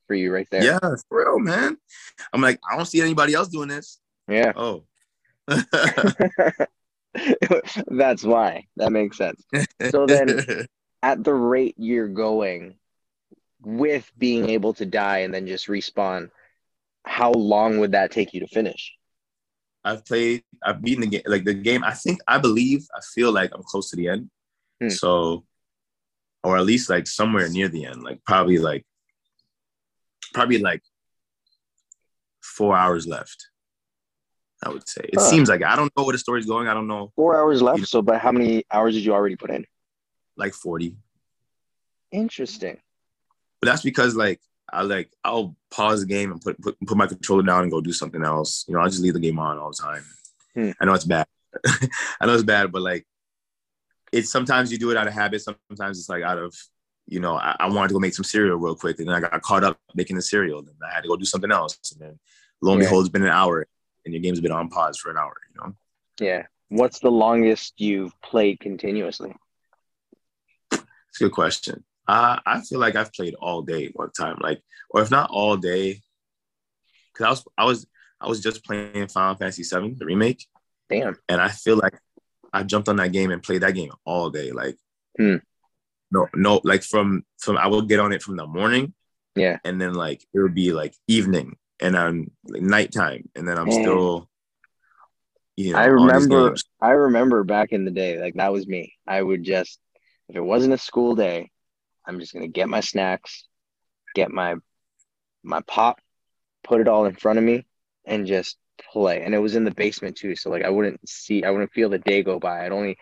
[0.06, 0.64] for you right there.
[0.64, 1.76] Yeah, for real, man.
[2.32, 4.00] I'm like, I don't see anybody else doing this.
[4.28, 4.52] Yeah.
[4.56, 4.84] Oh.
[7.88, 8.66] that's why.
[8.76, 9.42] That makes sense.
[9.90, 10.66] So then
[11.02, 12.76] at the rate you're going
[13.62, 16.30] with being able to die and then just respawn,
[17.04, 18.92] how long would that take you to finish?
[19.84, 21.84] I've played, I've beaten the game, like the game.
[21.84, 24.30] I think, I believe, I feel like I'm close to the end.
[24.80, 24.88] Hmm.
[24.88, 25.44] So,
[26.42, 28.84] or at least like somewhere near the end, like probably like,
[30.32, 30.82] probably like
[32.42, 33.48] four hours left.
[34.64, 35.02] I would say.
[35.04, 35.30] It Huh.
[35.30, 36.66] seems like I don't know where the story's going.
[36.68, 37.78] I don't know, Four hours left.
[37.80, 39.64] You- So, but how many hours did you already put in?
[40.36, 40.96] like 40.
[42.12, 42.78] Interesting.
[43.60, 44.40] But that's because like
[44.72, 47.80] I like I'll pause the game and put put, put my controller down and go
[47.80, 48.64] do something else.
[48.68, 50.04] You know, I'll just leave the game on all the time.
[50.54, 50.70] Hmm.
[50.80, 51.26] I know it's bad.
[52.20, 53.06] I know it's bad, but like
[54.12, 55.42] it's sometimes you do it out of habit.
[55.42, 56.54] Sometimes it's like out of
[57.06, 59.20] you know I, I wanted to go make some cereal real quick, and then I
[59.20, 61.78] got caught up making the cereal, and I had to go do something else.
[61.92, 62.18] And then
[62.60, 62.88] lo and Yeah.
[62.88, 63.66] behold, it's been an hour,
[64.04, 65.34] and your game's been on pause for an hour.
[65.54, 65.74] You know,
[66.20, 66.46] Yeah.
[66.68, 69.34] What's the longest you've played continuously?
[70.72, 71.84] it's a good question.
[72.06, 75.56] Uh, I feel like I've played all day one time, like, or if not all
[75.56, 76.00] day,
[77.12, 77.86] because I was I was
[78.20, 80.46] I was just playing Final Fantasy VII, the remake,
[80.88, 81.16] Damn.
[81.28, 81.98] and I feel like
[82.52, 84.50] I jumped on that game and played that game all day.
[84.52, 84.76] Like,
[85.18, 85.36] Hmm.
[86.10, 88.92] no, no, like from from I would get on it from the morning,
[89.36, 89.58] Yeah.
[89.64, 93.68] and then like it would be like evening and then like, nighttime, and then I'm
[93.68, 93.82] Man.
[93.82, 94.28] still,
[95.56, 96.54] you know, I remember.
[96.80, 98.94] I remember back in the day, like that was me.
[99.06, 99.78] I would just
[100.28, 101.50] if it wasn't a school day,
[102.06, 103.44] I'm just gonna get my snacks,
[104.14, 104.56] get my
[105.42, 106.00] my pop,
[106.62, 107.66] put it all in front of me,
[108.04, 108.56] and just
[108.92, 109.22] play.
[109.22, 111.90] And it was in the basement too, so like I wouldn't see, I wouldn't feel
[111.90, 112.64] the day go by.
[112.64, 112.96] I'd only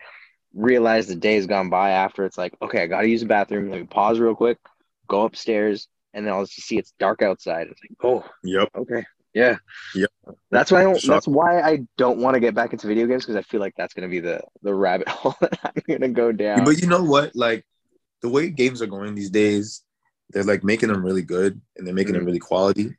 [0.53, 3.69] realize the day's gone by after it's like, okay, I gotta use the bathroom.
[3.69, 4.57] Let me pause real quick,
[5.07, 7.67] go upstairs, and then I'll just see it's dark outside.
[7.67, 8.69] It's like, oh, Yep.
[8.75, 9.05] Okay.
[9.33, 9.57] Yeah.
[9.95, 10.09] Yep.
[10.51, 13.23] That's why I don't, that's why I don't want to get back into video games
[13.23, 16.31] because I feel like that's gonna be the the rabbit hole that I'm gonna go
[16.31, 16.65] down.
[16.65, 17.35] But you know what?
[17.35, 17.65] Like
[18.21, 19.83] the way games are going these days,
[20.29, 22.27] they're like making them really good and they're making them Mhm.
[22.27, 22.95] really quality.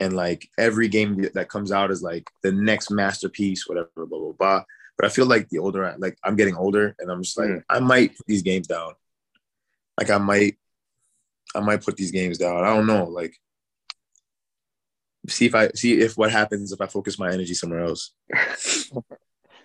[0.00, 4.32] And like every game that comes out is like the next masterpiece, whatever, blah blah
[4.32, 4.64] blah.
[4.98, 7.50] But I feel like the older, I, like I'm getting older, and I'm just like
[7.50, 7.64] Mm.
[7.68, 8.94] I might put these games down.
[9.98, 10.56] Like I might,
[11.56, 12.64] I might put these games down.
[12.64, 13.04] I don't know.
[13.04, 13.34] Like
[15.28, 18.12] see if I see if what happens if I focus my energy somewhere else.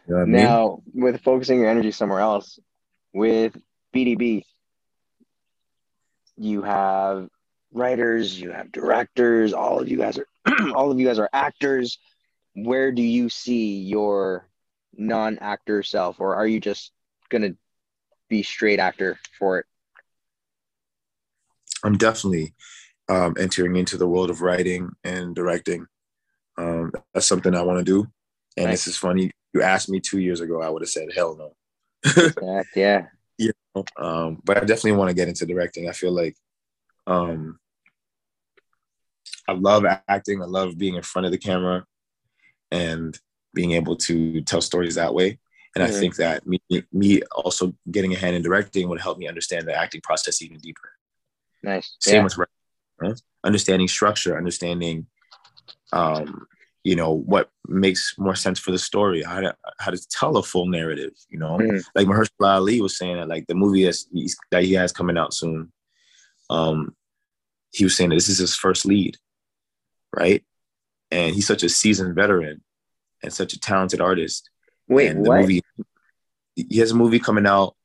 [0.07, 0.33] You know what I mean?
[0.33, 2.57] now with focusing your energy somewhere else,
[3.13, 3.55] with
[3.95, 4.43] BDB,
[6.37, 7.29] you have
[7.71, 10.27] writers, you have directors, all of you guys are
[10.75, 11.99] all of you guys are actors.
[12.55, 14.49] Where do you see your
[14.97, 16.91] non-actor self, or are you just
[17.29, 17.51] gonna
[18.27, 19.65] be straight actor for it?
[21.83, 22.53] I'm definitely
[23.09, 25.85] um, entering into the world of writing and directing.
[26.57, 28.07] Um, that's something I want to do.
[28.57, 28.85] And Nice.
[28.85, 29.31] this is funny.
[29.53, 31.55] You asked me two years ago, I would have said hell no.
[32.15, 32.65] That-
[33.37, 33.51] yeah,
[33.97, 35.89] Um, but I definitely want to get into directing.
[35.89, 36.35] I feel like
[37.07, 37.59] um,
[39.47, 40.41] I love acting.
[40.41, 41.85] I love being in front of the camera
[42.71, 43.19] and
[43.53, 45.39] being able to tell stories that way.
[45.75, 45.99] And I Mhm.
[45.99, 46.59] think that me,
[46.91, 50.57] me also getting a hand in directing would help me understand the acting process even
[50.59, 50.91] deeper.
[51.63, 51.95] Nice.
[51.99, 52.23] Same Yeah.
[52.23, 52.37] with
[52.99, 53.21] right?
[53.43, 55.07] understanding structure, understanding,
[55.91, 56.47] um,
[56.83, 60.43] you know, what makes more sense for the story, how to how to tell a
[60.43, 61.13] full narrative.
[61.29, 61.83] You know, Mhm.
[61.95, 64.07] like Mahershala Ali was saying that, like the movie that's,
[64.51, 65.71] that he has coming out soon,
[66.49, 66.95] um,
[67.71, 69.17] he was saying that this is his first lead,
[70.15, 70.43] right?
[71.09, 72.63] And he's such a seasoned veteran
[73.23, 74.49] and such a talented artist.
[74.87, 75.41] Wait, and the what?
[75.41, 75.61] movie
[76.55, 77.75] he has a movie coming out.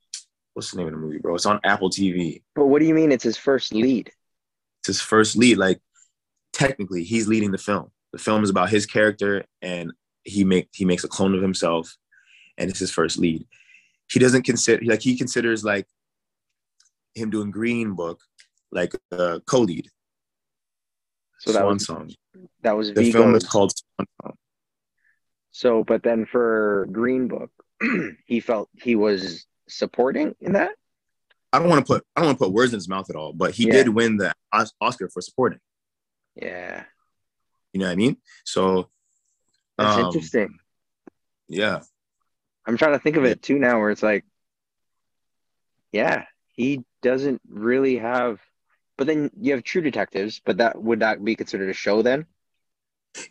[0.56, 1.34] What's the name of the movie, bro?
[1.34, 2.40] It's on Apple TV.
[2.54, 4.10] But what do you mean it's his first lead?
[4.80, 5.58] It's his first lead.
[5.58, 5.82] Like
[6.54, 7.90] technically, he's leading the film.
[8.14, 9.92] The film is about his character, and
[10.22, 11.94] he make he makes a clone of himself,
[12.56, 13.46] and it's his first lead.
[14.10, 15.86] He doesn't consider like he considers like
[17.14, 18.22] him doing Green Book
[18.72, 19.90] like a co-lead.
[21.40, 22.10] So that Swan was Song.
[22.62, 24.34] that was The film is called Swan Song.
[25.50, 27.50] So, but then for Green Book,
[28.24, 30.72] he felt he was supporting in that.
[31.52, 33.16] I don't want to put I don't want to put words in his mouth at
[33.16, 33.72] all, but he Yeah.
[33.72, 34.32] did win the
[34.80, 35.60] Oscar for supporting.
[36.34, 36.84] Yeah,
[37.72, 38.18] You know what I mean?
[38.44, 38.90] So,
[39.78, 40.58] that's um, interesting.
[41.48, 41.80] yeah,
[42.66, 44.24] I'm trying to think of it too now, where it's like,
[45.92, 48.40] yeah, he doesn't really have.
[48.98, 52.26] But then you have True Detectives, but that would not be considered a show then?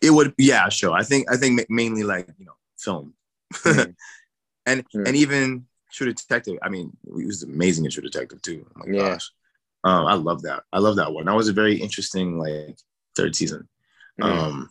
[0.01, 0.33] it would.
[0.39, 0.93] Yeah, sure.
[0.93, 3.13] I think I think mainly like you know film,
[3.53, 3.91] Hmm.
[4.65, 5.03] and Hmm.
[5.05, 6.57] and even True Detective.
[6.61, 8.65] I mean, he was amazing in True Detective too.
[8.75, 9.09] Oh my Yeah.
[9.13, 9.31] gosh,
[9.85, 10.63] um, I love that.
[10.73, 11.25] I love that one.
[11.25, 12.77] That was a very interesting like
[13.15, 13.69] third season,
[14.19, 14.25] Mm.
[14.25, 14.69] um,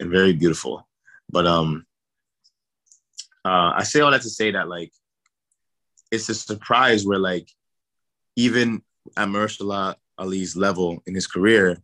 [0.00, 0.88] and very beautiful.
[1.28, 1.86] But um,
[3.44, 4.92] uh, I say all that to say that like
[6.10, 7.48] it's a surprise where like
[8.36, 8.82] even
[9.16, 11.78] at Mahershala Ali's level in his career,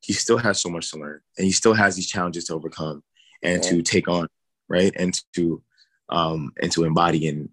[0.00, 3.02] he still has so much to learn and he still has these challenges to overcome
[3.42, 4.28] and to take on,
[4.68, 4.92] right?
[4.96, 5.62] And to
[6.08, 7.48] um and to embody and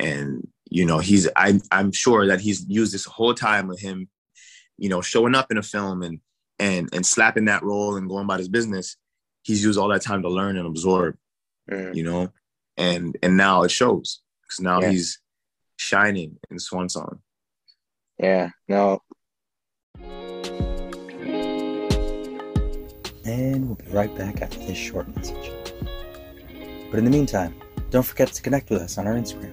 [0.00, 4.08] and you know he's I I'm sure that he's used this whole time with him,
[4.78, 6.20] you know, showing up in a film and
[6.58, 8.96] and and slapping that role and going about his business.
[9.42, 11.16] He's used all that time to learn and absorb
[11.70, 11.96] Mm.
[11.96, 12.32] you know,
[12.76, 14.90] and and now it shows because now Yeah.
[14.90, 15.18] he's
[15.76, 17.18] shining in Swan Song.
[18.20, 19.02] Yeah, no,
[23.24, 25.50] And we'll be right back after this short message.
[26.90, 27.54] But in the meantime,
[27.90, 29.52] don't forget to connect with us on our Instagram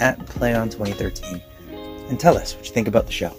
[0.00, 1.42] at PlayOn2013
[2.08, 3.34] and tell us what you think about the show.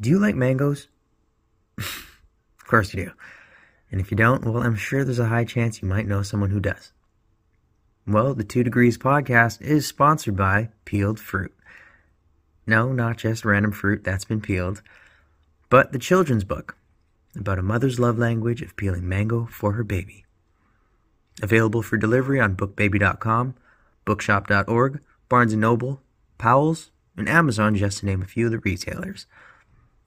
[0.00, 0.88] Do you like mangoes?
[1.78, 3.10] of course you do.
[3.90, 6.50] And if you don't, well, I'm sure there's a high chance you might know someone
[6.50, 6.92] who does.
[8.06, 11.54] Well, the Two Degrees podcast is sponsored by Peeled Fruit.
[12.66, 14.82] No, not just random fruit that's been peeled,
[15.70, 16.76] but the children's book
[17.36, 20.23] about a mother's love language of peeling mango for her baby.
[21.42, 23.54] Available for delivery on bookbaby.com,
[24.04, 26.00] bookshop.org, Barnes & Noble,
[26.38, 29.26] Powell's, and Amazon just to name a few of the retailers.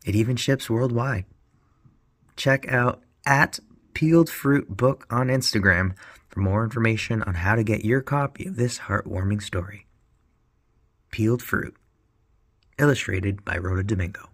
[0.06, 1.26] It even ships worldwide.
[2.36, 3.60] Check out at
[3.94, 5.96] Peeled Fruit Book on Instagram
[6.30, 9.86] for more information on how to get your copy of this heartwarming story.
[11.12, 11.76] Peeled Fruit
[12.78, 14.30] illustrated by Rhoda Domingo.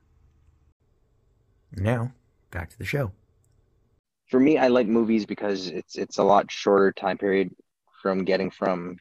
[1.71, 2.11] Now,
[2.51, 3.11] back to the show.
[4.29, 7.51] For me, I like movies because it's it's a lot shorter time period
[8.01, 8.97] from getting from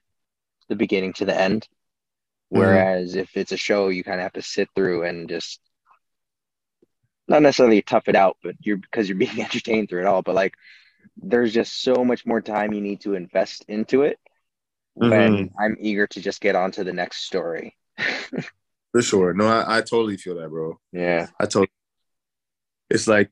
[0.69, 1.63] the beginning to the end.
[2.53, 2.61] Mm-hmm.
[2.61, 5.61] Whereas if it's a show, you kind of have to sit through and just
[7.29, 10.23] not necessarily tough it out, but you're because you're being entertained through it all.
[10.23, 10.55] But like,
[11.17, 14.19] there's just so much more time you need to invest into it.
[14.95, 15.59] When mm-hmm.
[15.59, 17.77] I'm eager to just get on to the next story.
[18.93, 19.33] For sure.
[19.33, 20.79] No, I, I totally feel that, bro.
[20.93, 21.29] Yeah.
[21.41, 21.71] I totally.
[22.91, 23.31] It's like,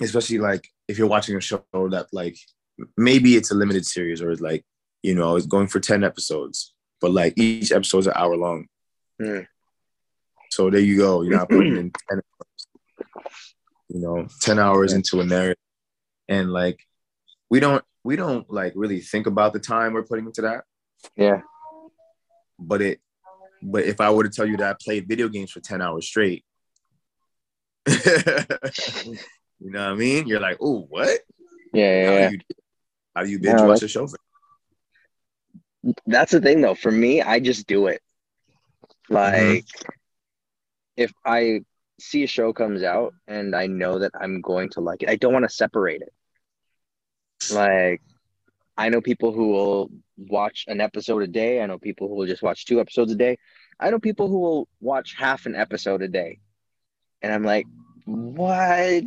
[0.00, 2.36] especially like if you're watching a show that like
[2.96, 4.64] maybe it's a limited series or it's like
[5.02, 8.66] you know it's going for ten episodes, but like each episode's an hour long.
[9.22, 9.40] Hmm.
[10.50, 11.22] So there you go.
[11.22, 12.20] You're not putting in ten,
[13.88, 14.96] you know, ten hours Yeah.
[14.98, 15.56] into a narrative,
[16.28, 16.80] and like
[17.50, 20.64] we don't we don't like really think about the time we're putting into that.
[21.16, 21.40] Yeah.
[22.58, 23.00] But it,
[23.62, 26.06] but if I were to tell you that I played video games for ten hours
[26.06, 26.44] straight,
[29.64, 30.28] you know what I mean?
[30.28, 31.20] You're like, oh, what?
[31.72, 32.06] Yeah.
[32.06, 32.28] How Yeah.
[32.28, 32.40] do you
[33.16, 34.06] how do you binge No, watch a show?
[34.06, 34.16] For?
[36.06, 38.00] that's the thing though for me i just do it
[39.10, 39.14] mm-hmm.
[39.14, 39.66] like
[40.96, 41.60] if i
[42.00, 45.16] see a show comes out and i know that i'm going to like it i
[45.16, 46.12] don't want to separate it
[47.52, 48.00] like
[48.78, 52.26] i know people who will watch an episode a day i know people who will
[52.26, 53.36] just watch two episodes a day
[53.78, 56.38] i know people who will watch half an episode a day
[57.20, 57.66] and i'm like
[58.06, 59.04] what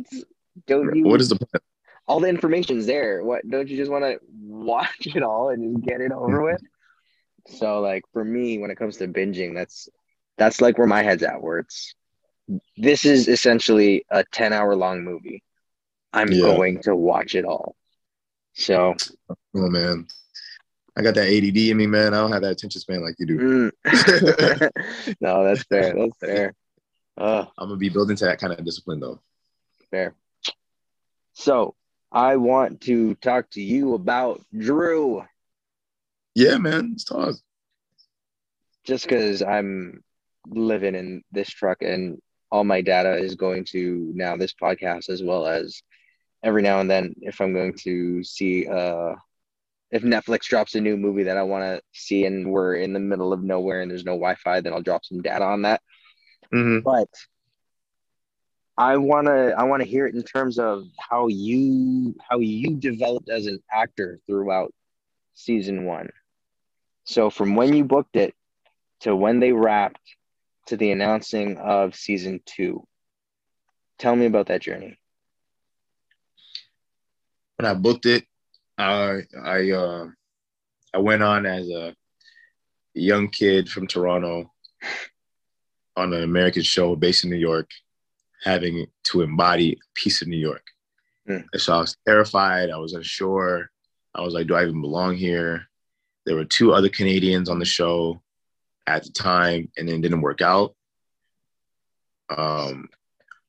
[0.66, 1.62] don't you What is the point?
[2.06, 3.22] all the information's there.
[3.24, 6.60] What don't you just want to watch it all and just get it over with?
[7.48, 9.88] So like for me, when it comes to binging, that's
[10.36, 11.42] that's like where my head's at.
[11.42, 11.94] Where it's
[12.76, 15.42] this is essentially a ten hour long movie.
[16.12, 16.44] I'm Yeah.
[16.46, 17.76] going to watch it all.
[18.54, 18.94] So
[19.54, 20.06] Oh man,
[20.96, 22.14] I got that ADD in me, man.
[22.14, 23.70] I don't have that attention span like you do.
[23.84, 24.70] Mm.
[25.20, 25.94] no, that's fair.
[25.94, 26.54] That's fair.
[27.16, 29.20] Uh, I'm gonna be building to that kind of discipline though.
[29.90, 30.14] fair.
[31.38, 31.76] So
[32.10, 35.24] I want to talk to you about Drew,
[36.34, 36.90] Yeah, man.
[36.90, 37.36] Let's talk.
[38.84, 40.02] just because I'm
[40.48, 42.20] living in this truck and
[42.50, 45.80] all my data is going to now this podcast as well as
[46.42, 49.14] every now and then if I'm going to see uh
[49.90, 53.00] if Netflix drops a new movie that I want to see and we're in the
[53.00, 55.82] middle of nowhere and there's no Wi-Fi, then I'll drop some data on that.
[56.52, 56.80] Mm-hmm.
[56.80, 57.08] but
[58.78, 63.46] I wanna I wanna hear it in terms of how you how you developed as
[63.46, 64.72] an actor throughout
[65.34, 66.10] season one.
[67.04, 68.34] So from when you booked it
[69.00, 70.00] to when they wrapped
[70.68, 72.86] to the announcing of season two.
[73.98, 74.96] Tell me about that journey.
[77.56, 78.24] When I booked it,
[78.76, 80.06] I I uh
[80.94, 81.96] I went on as a
[82.94, 84.52] young kid from Toronto
[85.96, 87.70] on an American show based in New York,
[88.42, 90.64] having to embody a piece of New York.
[91.52, 92.70] And so I was terrified.
[92.70, 93.70] I was unsure.
[94.14, 95.68] I was like, do I even belong here?
[96.24, 98.22] There were two other Canadians on the show
[98.86, 100.74] at the time, and it didn't work out.
[102.30, 102.88] Um,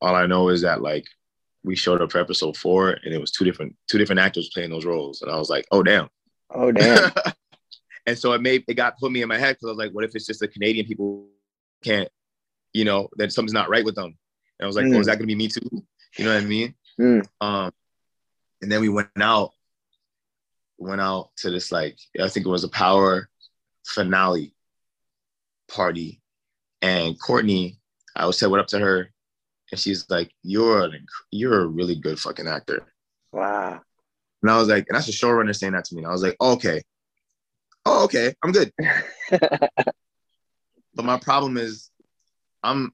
[0.01, 1.05] all I know is that like
[1.63, 4.69] we showed up for episode four, and it was two different two different actors playing
[4.69, 6.09] those roles, and I was like, oh damn.
[6.53, 7.11] Oh damn.
[8.05, 9.91] and so it made it got put me in my head because I was like,
[9.91, 11.27] what if it's just the Canadian people
[11.83, 12.09] can't,
[12.73, 14.17] you know, that something's not right with them?
[14.59, 14.97] And I was like, Mm.
[14.97, 15.61] oh, is that gonna be me too?
[16.17, 16.75] You know what I mean?
[16.99, 17.25] Mm.
[17.39, 17.71] Um,
[18.61, 19.51] and then we went out,
[20.77, 23.29] went out to this like I think it was a power
[23.85, 24.53] finale
[25.69, 26.21] party,
[26.81, 27.79] and Courtney,
[28.15, 29.09] I was said what up to her,
[29.71, 32.85] and she's like, "You're an, you're a really good fucking actor."
[33.31, 33.79] wow.
[34.41, 35.99] And I was like, and that's the showrunner saying that to me.
[35.99, 36.81] And I was like, oh, okay,
[37.85, 38.71] oh okay, I'm good.
[40.95, 41.91] But my problem is,
[42.63, 42.93] I'm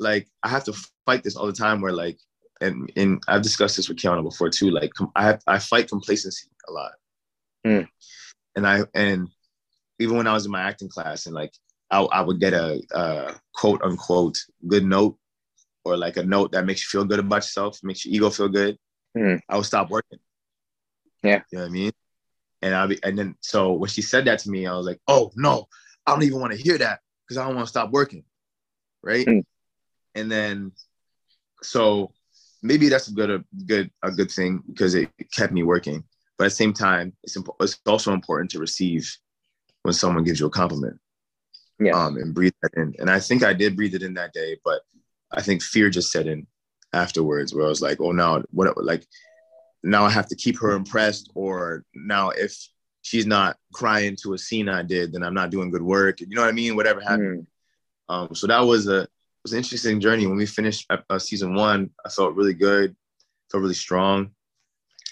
[0.00, 0.72] like I have to
[1.06, 1.80] fight this all the time.
[1.80, 2.18] Where like,
[2.60, 4.70] and and I've discussed this with Kiana before too.
[4.70, 6.92] Like I have, I fight complacency a lot,
[7.64, 7.82] Hmm.
[8.56, 9.28] and I and
[9.98, 11.52] even when I was in my acting class and like
[11.90, 15.18] I, I would get a, a quote unquote good note
[15.84, 18.48] or like a note that makes you feel good about yourself, makes your ego feel
[18.48, 18.78] good.
[19.16, 19.36] Hmm.
[19.48, 20.18] I would stop working.
[21.22, 21.42] Yeah.
[21.52, 21.92] you know what I mean.
[22.62, 25.00] And I be, and then so when she said that to me, I was like,
[25.08, 25.68] oh no,
[26.06, 28.24] I don't even want to hear that because I don't want to stop working.
[29.02, 29.26] Right.
[29.26, 29.44] Mm.
[30.14, 30.72] And then
[31.62, 32.12] so
[32.62, 36.04] maybe that's a good a good a good thing because it kept me working.
[36.38, 39.10] But at the same time, it's impo- it's also important to receive
[39.82, 40.98] when someone gives you a compliment.
[41.78, 41.92] Yeah.
[41.92, 42.94] Um, and breathe that in.
[42.98, 44.82] And I think I did breathe it in that day, but
[45.32, 46.46] I think fear just set in
[46.92, 49.06] afterwards where I was like, oh now what like
[49.82, 52.54] now I have to keep her impressed, or now if
[53.02, 56.20] she's not crying to a scene I did, then I'm not doing good work.
[56.20, 56.76] You know what I mean?
[56.76, 57.46] Whatever happened.
[58.10, 58.14] Mm.
[58.14, 59.08] Um, so that was a
[59.42, 60.26] was an interesting journey.
[60.26, 62.94] When we finished uh, season one, I felt really good,
[63.50, 64.30] felt really strong.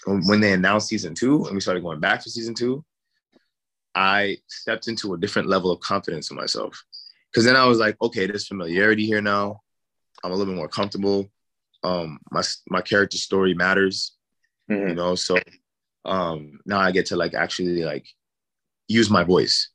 [0.05, 2.85] When they announced season two and we started going back to season two,
[3.95, 6.83] I stepped into a different level of confidence in myself.
[7.31, 9.61] Because then I was like, okay, there's familiarity here now.
[10.23, 11.29] I'm a little bit more comfortable.
[11.83, 14.15] Um, my my character story matters
[14.67, 14.95] you Mhm.
[14.95, 15.37] know so
[16.05, 18.05] um now i get to like actually like
[18.87, 19.69] use my voice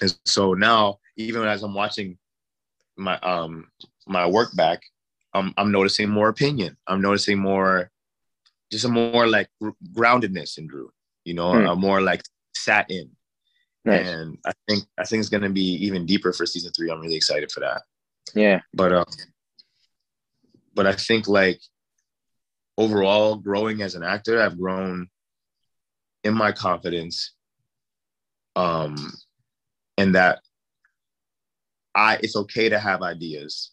[0.00, 2.16] and so now even as i'm watching
[2.98, 3.68] my um
[4.06, 4.82] my work back
[5.34, 7.90] i'm, I'm noticing more opinion i'm noticing more
[8.70, 9.48] just a more like
[9.94, 10.90] groundedness in drew
[11.24, 11.66] you know Hmm.
[11.68, 12.22] a more like
[12.54, 13.10] sat in
[13.84, 14.08] Nice.
[14.08, 17.00] and i think i think it's going to be even deeper for season three i'm
[17.00, 17.82] really excited for that
[18.34, 18.60] Yeah.
[18.74, 19.04] but um
[20.74, 21.60] but i think like
[22.76, 25.08] overall growing as an actor i've grown
[26.24, 27.32] in my confidence
[28.56, 29.12] um
[29.96, 30.40] and that
[31.98, 33.72] i it's okay to have ideas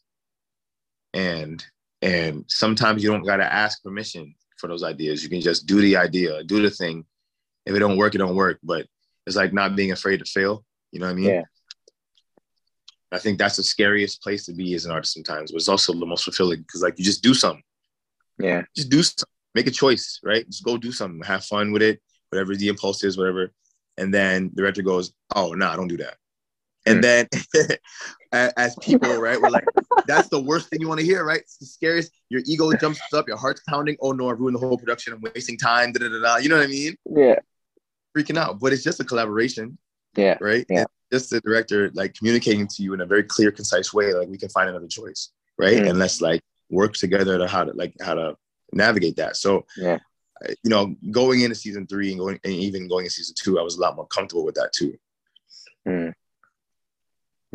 [1.13, 1.63] and
[2.01, 5.81] and sometimes you don't got to ask permission for those ideas you can just do
[5.81, 7.05] the idea do the thing
[7.65, 8.85] if it don't work it don't work but
[9.27, 11.43] it's like not being afraid to fail you know what i mean Yeah.
[13.11, 15.93] I think that's the scariest place to be as an artist sometimes, but it's also
[15.93, 17.63] the most fulfilling because like you just do something,
[18.39, 18.63] Yeah.
[18.75, 20.45] just do something, make a choice, right?
[20.49, 23.53] Just go do something, have fun with it, whatever the impulse is, whatever.
[23.97, 26.17] And then the director goes, "Oh, no, nah, don't do that."
[26.85, 27.27] And then
[28.31, 29.65] as people, right, we're like,
[30.07, 31.39] that's the worst thing you want to hear, right?
[31.39, 32.11] It's the scariest.
[32.29, 33.97] Your ego jumps up, your heart's pounding.
[34.01, 35.13] Oh no, I ruined the whole production.
[35.13, 35.91] I'm wasting time.
[35.91, 36.37] Da, da, da, da.
[36.37, 36.95] You know what I mean?
[37.09, 37.35] Yeah.
[38.15, 38.59] Freaking out.
[38.59, 39.77] But it's just a collaboration
[40.15, 40.37] Yeah.
[40.41, 40.65] right?
[40.69, 40.85] Yeah.
[41.11, 44.27] It's just the director like communicating to you in a very clear, concise way, like
[44.27, 45.77] we can find another choice, right?
[45.77, 45.89] Mm.
[45.91, 48.35] And let's like work together to how to like how to
[48.73, 49.37] navigate that.
[49.37, 49.99] So Yeah.
[50.63, 53.63] you know, going into season three and going and even going into season two, I
[53.63, 54.95] was a lot more comfortable with that too.
[55.85, 56.09] Hmm.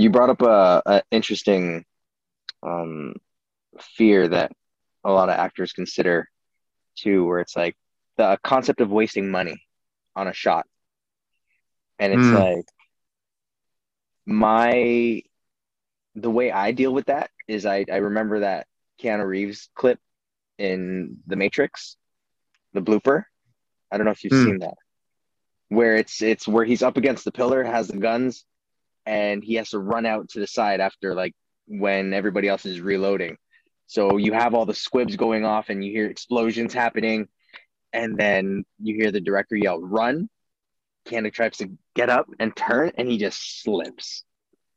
[0.01, 1.85] You brought up a, a interesting
[2.63, 3.15] um,
[3.79, 4.51] fear that
[5.05, 6.27] a lot of actors consider
[6.97, 7.77] too, where it's like
[8.17, 9.63] the concept of wasting money
[10.17, 10.67] on a shot,
[11.99, 12.35] and it's Hmm.
[12.35, 12.67] like
[14.27, 15.23] my
[16.15, 18.67] the way I deal with that is I I remember that
[19.03, 19.99] Keanu Reeves clip
[20.59, 21.97] in The Matrix,
[22.73, 23.25] the blooper.
[23.91, 24.45] I don't know if you've Hmm.
[24.45, 24.79] seen that,
[25.69, 28.47] where it's it's where he's up against the pillar, has the guns,
[29.11, 31.35] and he has to run out to the side after like
[31.67, 33.37] when everybody else is reloading.
[33.89, 37.27] So you have all the squibs going off, and you hear explosions happening,
[37.93, 40.31] and then you hear the director yell, "Run!"
[41.07, 44.23] Keanu tries to get up and turn, and he just slips.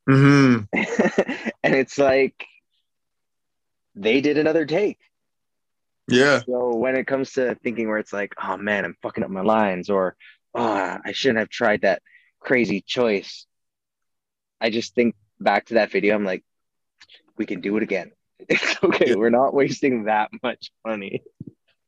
[0.10, 0.64] Mm-hmm.
[1.64, 2.48] and it's like
[3.94, 4.98] they did another take.
[6.08, 6.42] Yeah.
[6.48, 9.42] So when it comes to thinking where it's like, oh man, I'm fucking up my
[9.44, 10.16] lines, or
[10.56, 12.02] oh, I shouldn't have tried that
[12.40, 13.46] crazy choice.
[14.64, 16.16] I just think back to that video.
[16.16, 16.44] I'm like,
[17.38, 18.12] we can do it again.
[18.50, 19.10] It's okay.
[19.10, 19.16] Yeah.
[19.16, 21.22] We're not wasting that much money.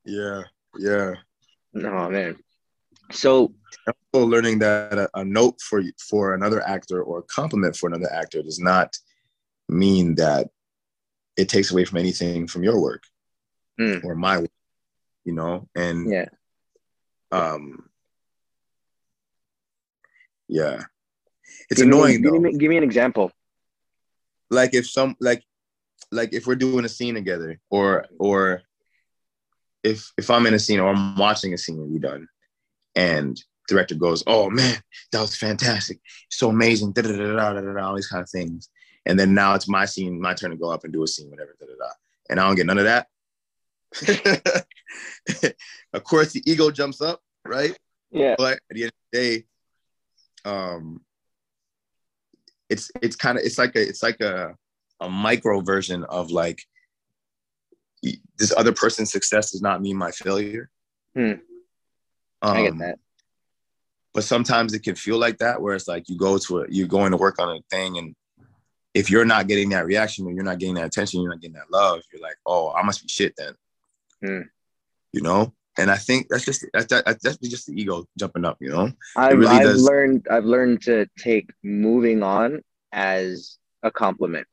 [0.05, 0.43] Yeah.
[0.77, 1.15] Yeah.
[1.73, 2.37] No man.
[3.11, 3.53] So
[4.13, 8.11] Also learning that a, a note for for another actor or a compliment for another
[8.11, 8.97] actor does not
[9.67, 10.47] mean that
[11.35, 13.03] it takes away from anything from your work
[13.79, 14.05] Mm.
[14.05, 14.55] or my work,
[15.25, 16.29] you know, and yeah,
[17.31, 17.89] um
[20.47, 20.83] yeah.
[21.69, 22.39] It's Give me- annoying give though.
[22.39, 23.31] me, give me an example.
[24.51, 25.43] like if some like
[26.11, 28.61] like if we're doing a scene together or or
[29.83, 32.27] if if I'm in a scene or I'm watching a scene we done
[32.95, 34.77] and director goes, Oh man,
[35.11, 35.99] that was fantastic.
[36.29, 38.69] So amazing, da da da da da da da all these kind of things.
[39.07, 41.29] And then now it's my scene, my turn to go up and do a scene,
[41.29, 41.91] whatever, da da da.
[42.29, 43.07] And I don't get none of that.
[45.93, 47.77] of course the ego jumps up, right?
[48.11, 49.45] Yeah, but at the end of the day,
[50.45, 51.01] um,
[52.69, 54.55] it's it's kind of it's like a it's like a
[55.01, 56.61] a micro version of like
[58.37, 60.69] this other person's success does not mean my failure.
[61.15, 61.33] Hmm.
[62.41, 62.99] Um, I get that.
[64.13, 66.87] But sometimes it can feel like that, where it's like you go to a you're
[66.87, 68.15] going to work on a thing, and
[68.93, 71.55] if you're not getting that reaction or you're not getting that attention, you're not getting
[71.55, 73.53] that love, you're like, oh, I must be shit then.
[74.23, 74.41] Hmm.
[75.11, 75.53] You know.
[75.77, 78.91] And I think that's just that's that, that's just the ego jumping up, you know.
[79.15, 82.61] I've, really I've learned I've learned to take moving on
[82.91, 84.47] as a compliment.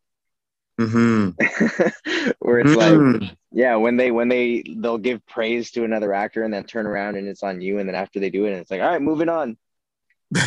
[0.81, 2.31] Mm-hmm.
[2.41, 3.37] Where it's like Mm.
[3.55, 7.17] Yeah, when they when they they'll give praise to another actor and then turn around
[7.17, 9.03] and it's on you, and then after they do it, and it's like, all right,
[9.03, 9.57] moving on.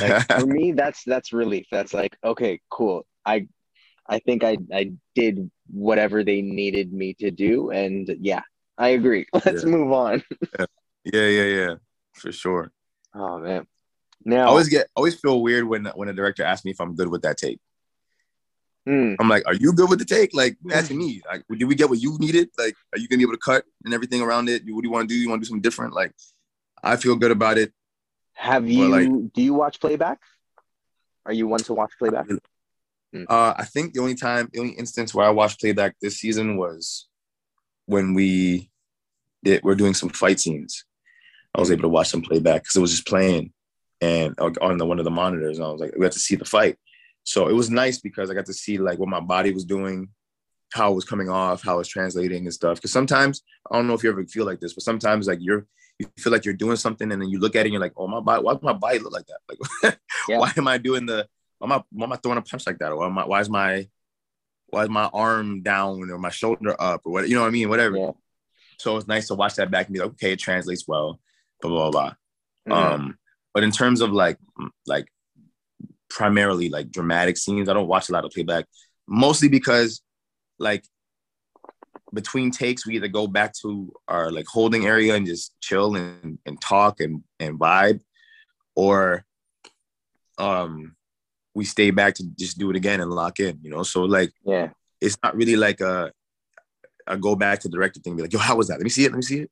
[0.01, 1.67] Like for me, that's that's relief.
[1.71, 3.05] That's like, okay, cool.
[3.26, 3.47] I
[4.07, 8.41] I think I I did whatever they needed me to do, and yeah,
[8.78, 9.26] I agree.
[9.34, 9.69] Let's Yeah.
[9.69, 10.23] move on.
[10.59, 10.65] yeah,
[11.28, 11.76] yeah, yeah,
[12.13, 12.71] for sure.
[13.13, 13.67] Oh man.
[14.23, 16.95] Now I always get always feel weird when when a director asks me if I'm
[16.95, 17.59] good with that take.
[18.86, 20.34] hmm, I'm like, are you good with the take?
[20.34, 22.49] Like asking me, like, did we get what you needed?
[22.57, 24.63] Like, are you gonna be able to cut and everything around it?
[24.67, 25.19] What do you want to do?
[25.19, 25.93] You want to do something different?
[25.93, 26.13] Like,
[26.84, 27.71] I feel good about it.
[28.34, 28.88] have you?
[28.88, 30.19] Like- do you watch playback?
[31.26, 32.28] Are you one to watch playback?
[33.30, 36.57] Uh, I think the only time, the only instance where I watched playback this season
[36.57, 37.07] was
[37.86, 38.69] when we
[39.43, 40.86] did, we're doing some fight scenes.
[41.53, 43.53] I was able to watch some playback because it was just playing
[44.01, 45.57] and uh, on the one of the monitors.
[45.57, 46.77] And I was like, we got to see the fight.
[47.23, 50.09] So it was nice because I got to see like what my body was doing,
[50.73, 52.77] how it was coming off, how it was translating and stuff.
[52.77, 55.65] Because sometimes I don't know if you ever feel like this, but sometimes like you're
[55.97, 57.93] you feel like you're doing something and then you look at it and you're like,
[57.95, 59.39] oh my body, why does my body look like that?
[59.83, 60.39] Like, Yeah.
[60.39, 61.27] why am I doing the
[61.57, 62.91] why am I why am I throwing a punch like that?
[62.91, 63.88] Or why, am I, why is my
[64.76, 67.30] why is my arm down or my shoulder up or what?
[67.30, 67.69] You know what I mean?
[67.69, 67.95] Whatever.
[67.95, 68.11] Yeah.
[68.78, 71.21] So it's nice to watch that back and be like, okay, it translates well.
[71.61, 72.13] Blah blah blah.
[72.69, 73.17] Um,
[73.53, 74.38] but in terms of like
[74.86, 75.07] like
[76.09, 78.65] primarily like dramatic scenes, I don't watch a lot of playback,
[79.07, 80.01] mostly because
[80.59, 80.84] like
[82.13, 86.38] between takes, we either go back to our like holding area and just chill and,
[86.45, 88.01] and talk and, and vibe,
[88.76, 89.23] or
[90.38, 90.97] um
[91.56, 93.82] we stay back to just do it again and lock in, you know.
[93.82, 94.70] So like yeah.
[95.01, 96.12] it's not really like a
[97.08, 98.76] a go back to the director thing, be like, yo, how was that?
[98.76, 99.51] Let me see it, let me see it.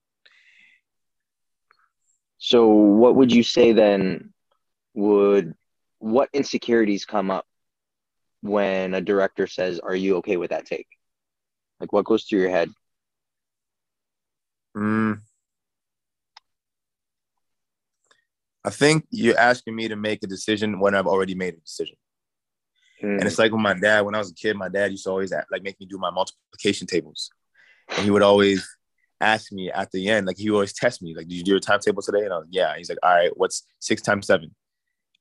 [2.37, 4.33] So, what would you say then?
[4.95, 5.55] Would
[5.99, 7.47] what insecurities come up
[8.41, 10.87] when a director says, "Are you okay with that take?"
[11.79, 12.69] Like, what goes through your head?
[14.75, 15.21] Mm.
[18.65, 21.95] I think you're asking me to make a decision when I've already made a decision.
[23.01, 25.03] Hmm, And it's like with my dad, when I was a kid, my dad used
[25.03, 27.29] to always act, like make me do my multiplication tables.
[27.89, 28.65] And he would always
[29.19, 31.59] ask me at the end, like he always test me, like, did you do your
[31.59, 32.23] timetable today?
[32.23, 32.75] And I was, yeah.
[32.77, 34.55] He's like, all right, what's six times seven?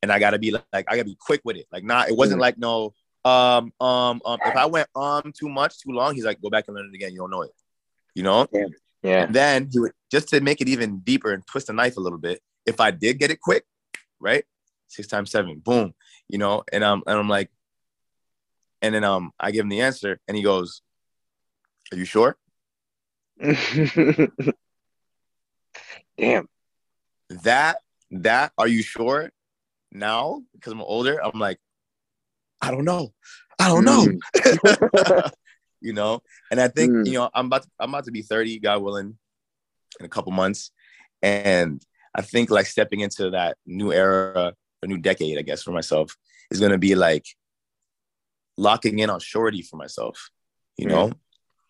[0.02, 1.66] And I gotta be like, I gotta be quick with it.
[1.72, 2.42] Like, not, it wasn't mm-hmm.
[2.42, 4.38] like no, um, um, um.
[4.44, 6.94] If I went um too much, too long, he's like, go back and learn it
[6.94, 7.12] again.
[7.12, 7.52] You don't know it,
[8.14, 8.46] you know.
[8.52, 8.66] Yeah.
[9.02, 9.26] Yeah.
[9.26, 12.18] Then he would just to make it even deeper and twist the knife a little
[12.18, 12.40] bit.
[12.66, 13.64] If I did get it quick,
[14.20, 14.44] right,
[14.88, 15.94] six times seven, boom,
[16.28, 16.62] you know.
[16.72, 17.50] And um, and I'm like,
[18.80, 20.82] and then um, I give him the answer, and he goes,
[21.92, 22.36] "Are you sure?"
[26.18, 26.48] Damn.
[27.42, 27.78] That
[28.10, 29.30] that are you sure?
[29.90, 31.58] Now because I'm older, I'm like,
[32.60, 33.12] I don't know.
[33.58, 34.06] I don't know.
[34.06, 35.32] Mm.
[35.80, 37.06] you know, and I think mm.
[37.06, 39.16] you know I'm about to, I'm about to be 30, God willing,
[39.98, 40.70] in a couple months,
[41.22, 41.82] and
[42.14, 46.16] I think like stepping into that new era, a new decade, I guess, for myself
[46.50, 47.24] is going to be like
[48.56, 50.30] locking in on surety for myself.
[50.76, 51.14] You know, mm.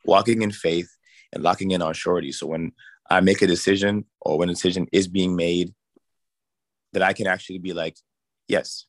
[0.05, 0.89] walking in faith
[1.33, 2.33] and locking in on surety.
[2.33, 2.73] So when
[3.11, 5.75] I make a decision or when a decision is being made,
[6.93, 7.97] that I can actually be like,
[8.49, 8.87] yes,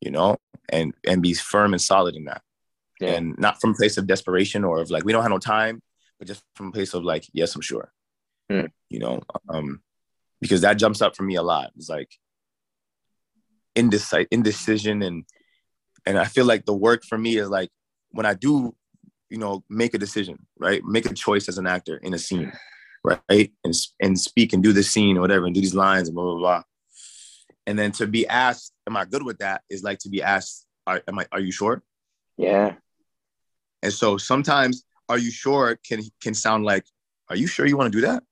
[0.00, 0.36] you know,
[0.68, 2.42] and and be firm and solid in that.
[3.00, 3.10] Yeah.
[3.10, 5.82] And not from a place of desperation or of like we don't have no time,
[6.18, 7.92] but just from a place of like, yes, I'm sure.
[8.50, 8.70] Mm.
[8.90, 9.82] You know, um,
[10.44, 11.70] because that jumps up for me a lot.
[11.74, 12.10] It's like
[13.74, 15.24] indecision and
[16.06, 17.70] and I feel like the work for me is like
[18.10, 18.76] when I do
[19.34, 20.80] you know, make a decision, right?
[20.84, 22.52] Make a choice as an actor in a scene,
[23.04, 23.52] right?
[23.64, 26.24] And and speak and do the scene or whatever, and do these lines and blah
[26.24, 26.62] blah blah.
[27.66, 30.66] And then to be asked, "Am I good with that?" is like to be asked,
[30.86, 31.26] "Are am I?
[31.32, 31.82] Are you sure?"
[32.36, 32.74] Yeah.
[33.82, 36.84] And so sometimes, "Are you sure?" can can sound like,
[37.28, 38.22] "Are you sure you want to do that?"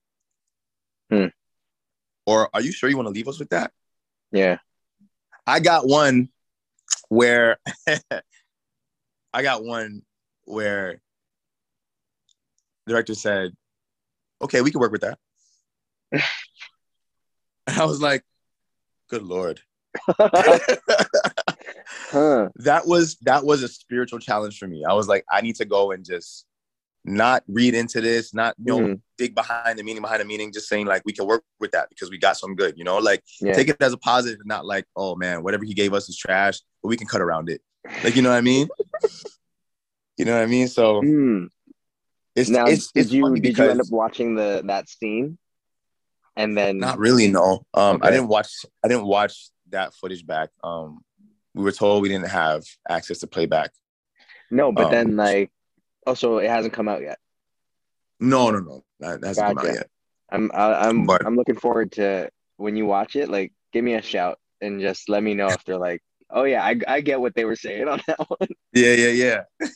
[1.11, 1.27] Hmm.
[2.27, 3.73] Or are you sure you want to leave us with that?
[4.31, 4.59] Yeah.
[5.47, 6.29] I got one
[7.09, 7.59] where
[9.33, 10.03] I got one
[10.45, 11.01] where
[12.87, 13.53] the director said,
[14.41, 15.19] "Okay, we can work with that."
[16.13, 16.23] and
[17.67, 18.25] I was like,
[19.09, 19.61] "Good lord."
[20.19, 20.59] huh.
[22.57, 24.85] That was that was a spiritual challenge for me.
[24.89, 26.47] I was like, I need to go and just
[27.05, 29.01] not read into this, not you know, mm.
[29.19, 31.89] dig behind the meaning behind the meaning, just saying like we can work with that
[31.89, 33.53] because we got some good, you know, like yeah.
[33.53, 36.61] take it as a positive, not like, oh man, whatever he gave us is trash,
[36.83, 37.61] but we can cut around it.
[38.05, 38.69] Like, you know what I mean?
[40.19, 40.69] You know what I mean?
[40.69, 41.49] So mm.
[42.37, 45.39] it's now it's, did it's you did you end up watching the that scene?
[46.37, 47.65] And then not really, no.
[47.75, 48.09] Um okay.
[48.09, 50.51] I didn't watch I didn't watch that footage back.
[50.63, 51.01] Um
[51.55, 53.73] we were told we didn't have access to playback.
[54.51, 55.51] No, but um, then like
[56.07, 57.19] oh so it hasn't come out yet.
[58.21, 58.85] No, no, no.
[59.01, 59.55] That hasn't gotcha.
[59.55, 59.91] come out yet.
[60.31, 63.95] I'm I, I'm but, I'm looking forward to when you watch it, like give me
[63.95, 66.03] a shout and just let me know if they're like
[66.35, 68.49] Oh yeah, I, I get what they were saying on that one.
[68.73, 69.69] Yeah, yeah, yeah.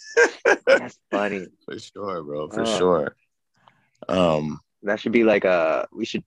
[0.66, 1.47] That's funny.
[1.66, 2.49] For sure, bro.
[2.49, 2.79] For oh.
[2.79, 3.16] sure.
[4.09, 6.24] Um that should be like a we should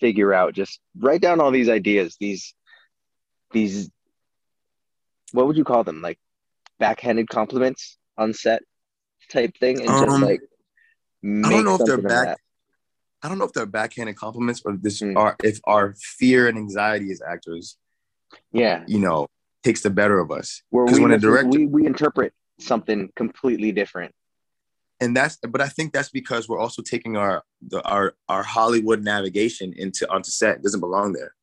[0.00, 2.54] figure out just write down all these ideas, these
[3.52, 3.90] these
[5.32, 6.02] what would you call them?
[6.02, 6.18] Like
[6.78, 8.62] backhanded compliments on set
[9.30, 10.40] type thing and um, just like
[11.24, 12.38] I don't know if they're back
[13.22, 15.16] I don't know if they're backhanded compliments or this mm.
[15.16, 17.76] are if our fear and anxiety as actors
[18.52, 18.84] yeah.
[18.86, 19.28] you know
[19.62, 20.62] takes the better of us.
[20.72, 24.12] Because when a director we, we interpret something completely different.
[25.00, 29.02] And that's but i think that's because we're also taking our the, our our hollywood
[29.02, 30.56] navigation into onto set.
[30.56, 31.34] It doesn't belong there.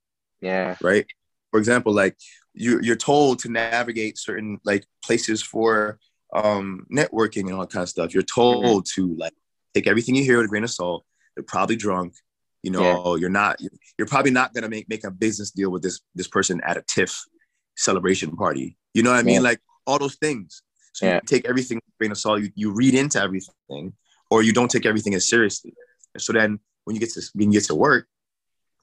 [0.42, 0.76] Yeah.
[0.82, 1.06] Right?
[1.52, 2.18] For example like
[2.54, 6.00] you you're told to navigate certain like places for
[6.34, 9.02] um networking and all that kind of stuff you're told mm-hmm.
[9.02, 9.34] to like
[9.74, 11.06] take everything you hear with a grain of salt
[11.36, 12.14] they're probably drunk
[12.62, 13.20] you know, yeah.
[13.20, 13.60] you're not
[13.98, 16.82] you're probably not gonna make make a business deal with this this person at a
[16.82, 17.26] TIFF
[17.78, 18.78] celebration party.
[18.94, 19.36] You know what I mean?
[19.36, 19.42] Yeah.
[19.42, 20.62] Like all those things.
[20.94, 21.16] So yeah.
[21.16, 23.94] you take everything with a grain of salt, you, you read into everything,
[24.30, 25.74] or you don't take everything as seriously.
[26.14, 28.08] And so then when you get to when you get to work,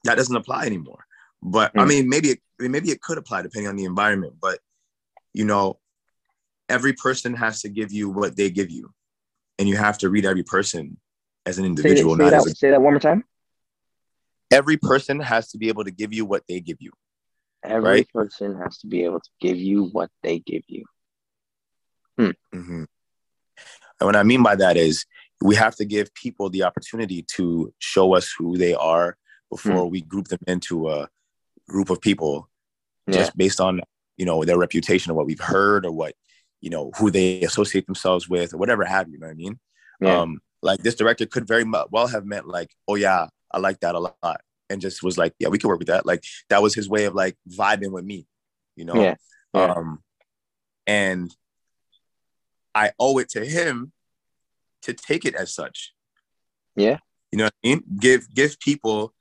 [0.05, 1.05] that doesn't apply anymore.
[1.43, 1.81] But mm.
[1.81, 4.35] I mean, maybe it, maybe it could apply depending on the environment.
[4.41, 4.59] But
[5.33, 5.77] you know,
[6.69, 8.91] every person has to give you what they give you,
[9.59, 10.97] and you have to read every person
[11.45, 12.15] as an individual.
[12.17, 13.23] Say, say, that, a, say that one more time
[14.51, 16.91] every person has to be able to give you what they give you.
[17.63, 18.09] Every right?
[18.09, 20.85] person has to be able to give you what they give you.
[22.17, 22.31] Hmm.
[22.53, 22.83] Mm-hmm.
[23.99, 25.05] And what I mean by that is
[25.41, 29.17] we have to give people the opportunity to show us who they are
[29.49, 29.91] before hmm.
[29.91, 31.09] we group them into a
[31.67, 32.49] group of people
[33.09, 33.79] just based on
[34.17, 36.13] you know their reputation or what we've heard or what
[36.61, 39.35] you know who they associate themselves with or whatever have you, you know what I
[39.35, 39.59] mean?
[40.01, 40.19] Yeah.
[40.19, 43.95] Um, like this director could very well have meant like, oh yeah, I like that
[43.95, 44.41] a lot.
[44.69, 46.05] And just was like, yeah, we can work with that.
[46.05, 48.27] Like that was his way of like vibing with me,
[48.75, 48.95] you know?
[48.95, 49.15] Yeah.
[49.53, 49.73] yeah.
[49.73, 50.03] Um,
[50.85, 51.33] and
[52.73, 53.91] I owe it to him
[54.83, 55.93] to take it as such.
[56.75, 56.97] Yeah.
[57.31, 57.83] You know what I mean?
[57.99, 59.13] Give give people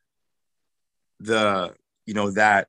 [1.19, 1.75] the
[2.05, 2.69] you know that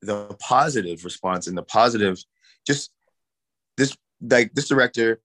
[0.00, 2.22] the positive response and the positive
[2.66, 2.90] just
[3.76, 5.20] this like this director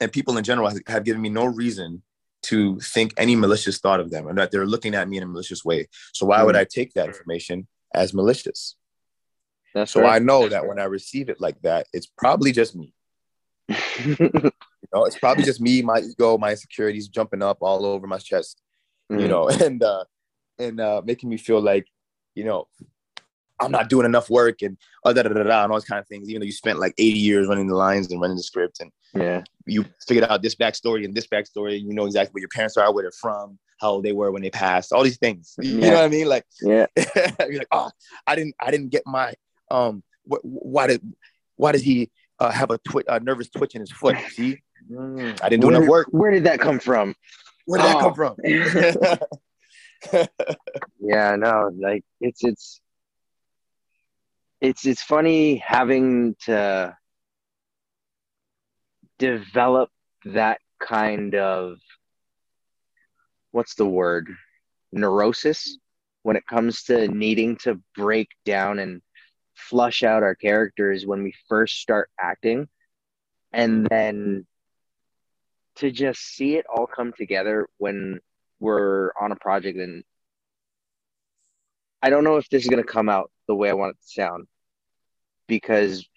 [0.00, 2.02] and people in general have given me no reason
[2.42, 5.26] to think any malicious thought of them and that they're looking at me in a
[5.26, 5.88] malicious way.
[6.12, 8.76] So why would I take that information as malicious?
[9.74, 10.16] That's So right.
[10.16, 12.92] I know that when I receive it like that, it's probably just me.
[14.82, 18.18] You know, it's probably just me, my ego, my insecurities jumping up all over my
[18.18, 18.62] chest,
[19.10, 19.28] you Mm.
[19.28, 20.04] know, and uh
[20.60, 21.86] and uh making me feel like,
[22.36, 22.68] you know,
[23.60, 25.98] I'm not doing enough work and uh, da, da, da, da, and all those kind
[25.98, 28.42] of things, even though you spent like 80 years running the lines and running the
[28.42, 29.42] script and yeah.
[29.66, 32.92] you figured out this backstory and this backstory, you know exactly where your parents are,
[32.92, 35.54] where they're from, how old they were when they passed, all these things.
[35.60, 35.90] You Yeah.
[35.90, 36.28] know what I mean?
[36.28, 36.86] Like Yeah.
[37.40, 37.90] you're like, oh,
[38.26, 39.32] I didn't, I didn't get my,
[39.70, 41.02] um, wh- why did,
[41.56, 44.16] why did he uh, have a, twi- a nervous twitch in his foot?
[44.30, 44.58] See,
[44.92, 46.06] Mm, I didn't do where, enough work.
[46.12, 47.16] Where did that come from?
[47.64, 48.00] Where did that Oh.
[48.00, 48.36] come from?
[51.00, 52.80] Yeah, no, like it's it's
[54.60, 56.96] it's it's funny having to
[59.18, 59.90] develop
[60.24, 61.78] that kind of
[63.52, 64.28] what's the word?
[64.92, 65.78] Neurosis
[66.22, 69.00] when it comes to needing to break down and
[69.54, 72.68] flush out our characters when we first start acting.
[73.52, 74.44] And then
[75.76, 78.18] to just see it all come together when
[78.58, 80.02] we're on a project and
[82.06, 84.00] I don't know if this is going to come out the way I want it
[84.00, 84.46] to sound
[85.48, 86.08] because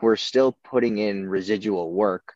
[0.00, 2.34] we're still putting in residual work,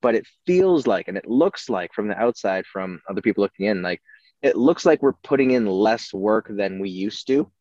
[0.00, 3.66] but it feels like and it looks like from the outside, from other people looking
[3.66, 4.00] in, like
[4.40, 7.52] it looks like we're putting in less work than we used to.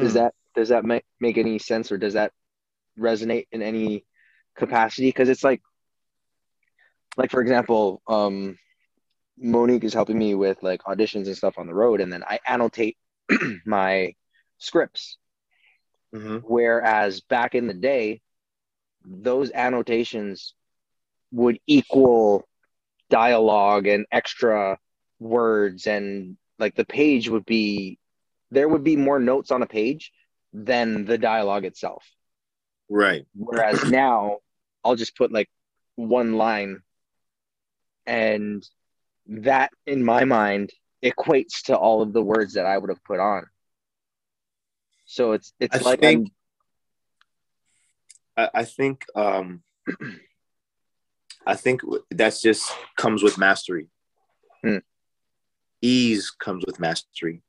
[0.00, 0.18] Does Hmm.
[0.18, 2.32] that does that make, make any sense or does that
[2.98, 4.06] resonate in any
[4.56, 5.08] capacity?
[5.08, 5.60] Because it's like,
[7.18, 8.56] like for example, um,
[9.36, 12.38] Monique is helping me with like auditions and stuff on the road, and then I
[12.48, 12.96] annotate
[13.66, 14.14] my
[14.58, 15.18] scripts.
[16.14, 16.42] Mhm.
[16.44, 18.20] Whereas back in the day,
[19.04, 20.54] those annotations
[21.32, 22.48] would equal
[23.10, 24.78] dialogue and extra
[25.18, 27.98] words, and like the page would be
[28.50, 30.12] there would be more notes on a page
[30.52, 32.04] than the dialogue itself.
[32.88, 33.26] Right.
[33.34, 34.38] Whereas now,
[34.84, 35.50] I'll just put like
[35.96, 36.82] one line,
[38.06, 38.66] and
[39.26, 40.70] that in my mind
[41.10, 43.46] equates to all of the words that I would have put on.
[45.06, 46.32] So it's it's I like think-
[48.36, 49.62] I, I think, um,
[51.46, 51.80] I think
[52.10, 53.88] that's just comes with mastery.
[54.62, 54.78] Hmm.
[55.80, 57.42] Ease comes with mastery.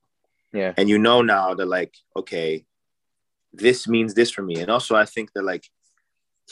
[0.53, 0.73] Yeah.
[0.77, 2.65] and you know now that like okay
[3.51, 5.65] this means this for me and also i think that like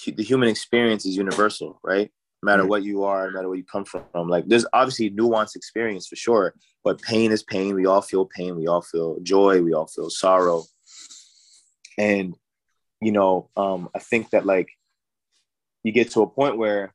[0.06, 2.12] the human experience is universal right
[2.46, 5.56] no matter what you are no matter where you come from like there's obviously nuanced
[5.56, 7.74] experience for sure but pain is pain.
[7.74, 8.56] We all feel pain.
[8.56, 9.64] We all feel joy.
[9.64, 10.66] We all feel sorrow.
[11.98, 12.36] And
[13.02, 14.70] you know um i think that like
[15.84, 16.94] you get to a point where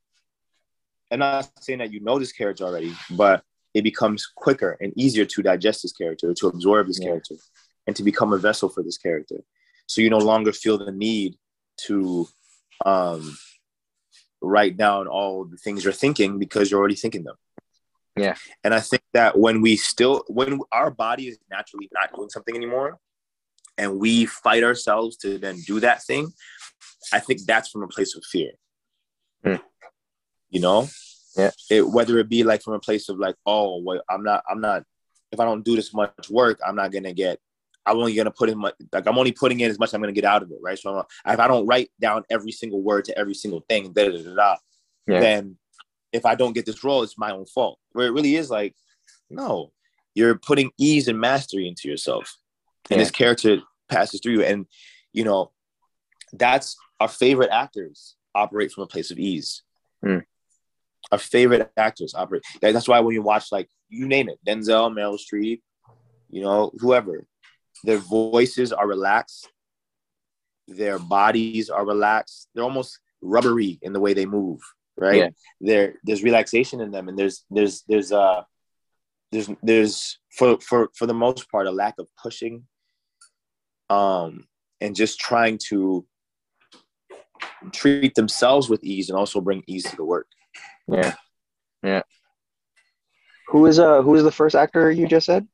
[1.10, 3.42] and i'm not saying that you know this character already but
[3.74, 7.08] it becomes quicker and easier to digest this character, to absorb this Yeah.
[7.08, 7.36] character,
[7.86, 9.38] and to become a vessel for this character.
[9.86, 11.36] So you no longer feel the need
[11.86, 12.26] to
[12.84, 13.36] um,
[14.42, 17.36] write down all the things you're thinking because you're already thinking them.
[18.16, 18.34] Yeah.
[18.64, 22.56] And I think that when we still, when our body is naturally not doing something
[22.56, 22.98] anymore,
[23.78, 26.32] and we fight ourselves to then do that thing,
[27.12, 28.52] I think that's from a place of fear.
[29.44, 29.56] Hmm.
[30.50, 30.88] You know,
[31.36, 31.50] Yeah.
[31.70, 34.60] it, whether it be like from a place of like, oh, well, I'm not, I'm
[34.60, 34.84] not.
[35.32, 37.38] If I don't do this much work, I'm not gonna get.
[37.86, 40.12] I'm only gonna put in my like I'm only putting in as much I'm gonna
[40.12, 40.78] get out of it, right?
[40.78, 44.08] So I'm, if I don't write down every single word to every single thing, da
[44.08, 44.56] da da da,
[45.06, 45.20] Yeah.
[45.20, 45.56] then
[46.12, 47.78] if I don't get this role, it's my own fault.
[47.92, 48.74] Where it really is like,
[49.30, 49.72] no,
[50.14, 52.36] you're putting ease and mastery into yourself,
[52.90, 53.04] and Yeah.
[53.04, 53.58] this character
[53.88, 54.66] passes through you, and
[55.12, 55.50] you know,
[56.32, 59.62] that's our favorite actors operate from a place of ease.
[60.04, 60.18] Hmm.
[61.10, 62.42] Our favorite actors operate.
[62.60, 65.62] That's why when you watch like you name it, Denzel, Meryl Streep,
[66.28, 67.26] you know, whoever,
[67.84, 69.48] their voices are relaxed,
[70.68, 72.48] their bodies are relaxed.
[72.54, 74.60] They're almost rubbery in the way they move,
[74.96, 75.16] right?
[75.16, 75.28] Yeah.
[75.60, 78.42] There, there's relaxation in them, and there's there's there's uh
[79.32, 82.64] there's there's for for for the most part a lack of pushing,
[83.88, 84.46] um,
[84.80, 86.06] and just trying to
[87.72, 90.26] treat themselves with ease and also bring ease to the work.
[90.88, 91.14] Yeah.
[91.82, 92.02] Yeah.
[93.48, 95.46] Who is uh who is the first actor you just said?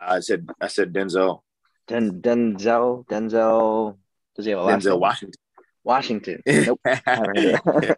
[0.00, 1.40] I said I said Denzel
[1.86, 3.96] Den Denzel Denzel
[4.36, 5.00] does he have a last Denzel name?
[5.00, 5.40] Washington.
[5.84, 6.42] Washington.
[6.46, 6.80] Nope.
[6.84, 7.96] haven't heard of that.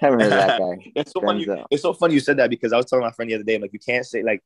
[0.00, 0.92] haven't heard of that guy.
[0.96, 1.46] It's so funny.
[1.46, 1.66] Denzel.
[1.70, 3.54] It's so funny you said that because I was telling my friend the other day,
[3.54, 4.42] I'm like, you can't say like,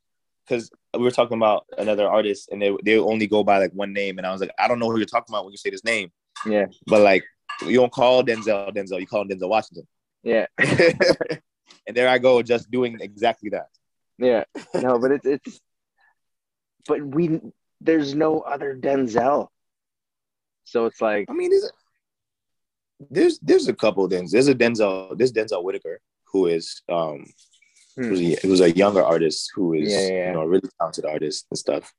[0.47, 3.93] because we were talking about another artist and they they only go by like one
[3.93, 5.71] name, and I was like, I don't know who you're talking about when you say
[5.71, 6.11] this name,
[6.47, 7.23] Yeah, but like,
[7.67, 9.87] you don't call Denzel Denzel, you call him Denzel Washington,
[10.23, 13.67] yeah, and there I go, just doing exactly that.
[14.19, 14.45] yeah.
[14.75, 15.61] No, but it's it's.
[16.89, 17.41] But we
[17.81, 19.49] there's no other Denzel,
[20.65, 21.71] so it's like I mean, there's
[23.11, 24.31] there's, there's a couple of Denzel.
[24.33, 25.17] There's a Denzel.
[25.17, 26.01] There's Denzel Whitaker
[26.33, 27.27] who is um
[27.97, 28.05] Hmm.
[28.11, 30.27] who's a, who's a younger artist who is Yeah, yeah, yeah.
[30.29, 31.93] you know a really talented artist and stuff.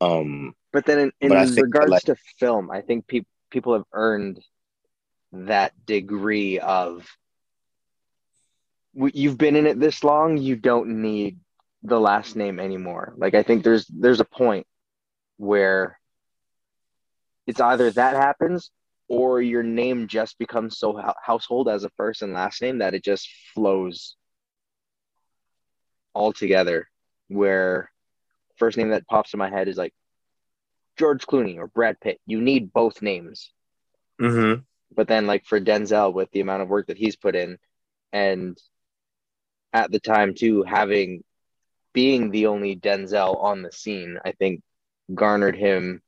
[0.00, 3.06] Um, But then, in, in But I think that, regards like- to film, I think
[3.06, 4.42] people people have earned
[5.32, 7.06] that degree of
[8.94, 11.38] you've been in it this long, you don't need
[11.88, 13.14] the last name anymore.
[13.16, 14.66] Like I think there's there's a point
[15.38, 15.98] where
[17.46, 18.70] it's either that happens
[19.08, 23.04] or your name just becomes so household as a first and last name that it
[23.04, 24.16] just flows
[26.14, 26.88] all together.
[27.28, 27.90] Where
[28.56, 29.94] first name that pops in my head is like
[30.96, 32.20] George Clooney or Brad Pitt.
[32.26, 33.52] You need both names.
[34.20, 34.64] mhm.
[34.94, 37.58] But then, like for Denzel, with the amount of work that he's put in,
[38.12, 38.58] and
[39.72, 41.22] at the time too, having
[41.98, 44.62] being the only Denzel on the scene, I think
[45.16, 46.00] garnered him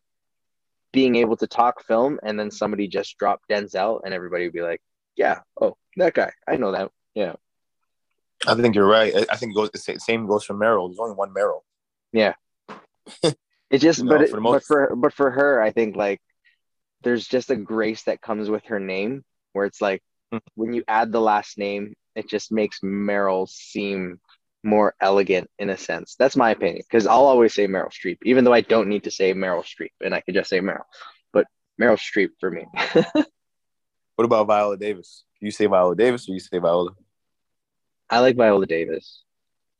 [0.92, 4.62] being able to talk film, and then somebody just dropped Denzel, and everybody would be
[4.62, 4.80] like,
[5.16, 7.34] "Yeah, oh, that guy, I know that." Yeah,
[8.46, 9.12] I think you're right.
[9.32, 10.88] I- think it goes the same goes for Meryl.
[10.88, 11.62] There's only one Meryl.
[12.12, 12.34] Yeah.
[13.72, 15.96] It just, You know, but it, for the but for but for her, I think
[15.96, 16.20] like
[17.02, 19.24] there's just a grace that comes with her name,
[19.54, 20.40] where it's like Mm.
[20.54, 24.20] when you add the last name, it just makes Meryl seem
[24.62, 26.16] more elegant in a sense.
[26.18, 26.82] That's my opinion.
[26.88, 29.92] Because I'll always say Meryl Streep, even though I don't need to say Meryl Streep,
[30.04, 30.84] and I could just say Meryl.
[31.32, 31.46] But
[31.80, 32.66] Meryl Streep for me.
[34.16, 35.24] What about Viola Davis?
[35.40, 36.90] You say Viola Davis or you say Viola?
[38.10, 39.22] I like Viola Davis,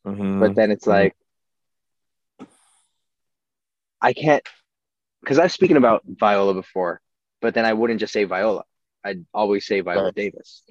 [0.07, 0.41] Mhm.
[0.41, 0.93] but then it's Mhm.
[0.93, 1.16] like
[4.01, 4.43] I can't
[5.20, 7.03] because I've spoken about Viola before,
[7.43, 8.64] but then I wouldn't just say Viola.
[9.05, 10.14] I'd always say Viola Right.
[10.14, 10.62] Davis,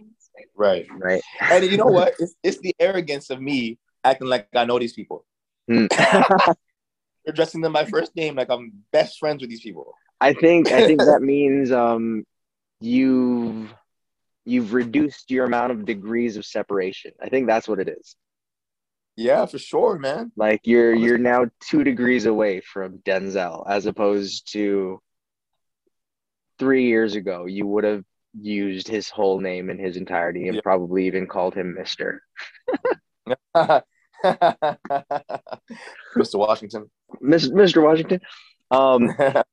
[0.56, 0.88] right.
[0.92, 1.22] right?
[1.52, 2.16] And you know what?
[2.18, 5.26] It's, it's the arrogance of me acting like I know these people.
[5.68, 5.86] Hmm.
[7.28, 9.94] Addressing them by first name like I'm best friends with these people.
[10.22, 12.24] I think I think that means um
[12.80, 13.74] you've
[14.46, 17.12] you've reduced your amount of degrees of separation.
[17.22, 18.16] I think that's what it is.
[19.16, 20.32] Yeah, for sure, man.
[20.36, 25.02] Like you're you're now two degrees away from Denzel, as opposed to
[26.58, 28.04] three years ago, you would have
[28.40, 30.62] used his whole name in his entirety and Yeah.
[30.62, 32.24] probably even called him Mister.
[36.18, 36.36] Mr.
[36.36, 36.90] Washington.
[37.22, 37.84] Mr.
[37.84, 38.22] Washington.
[38.72, 39.10] Um,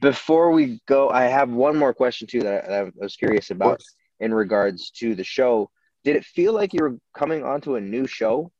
[0.00, 3.50] before we go, I have one more question too that I, that I was curious
[3.50, 3.80] about
[4.20, 5.70] in regards to the show.
[6.04, 8.50] Did it feel like you were coming onto a new show,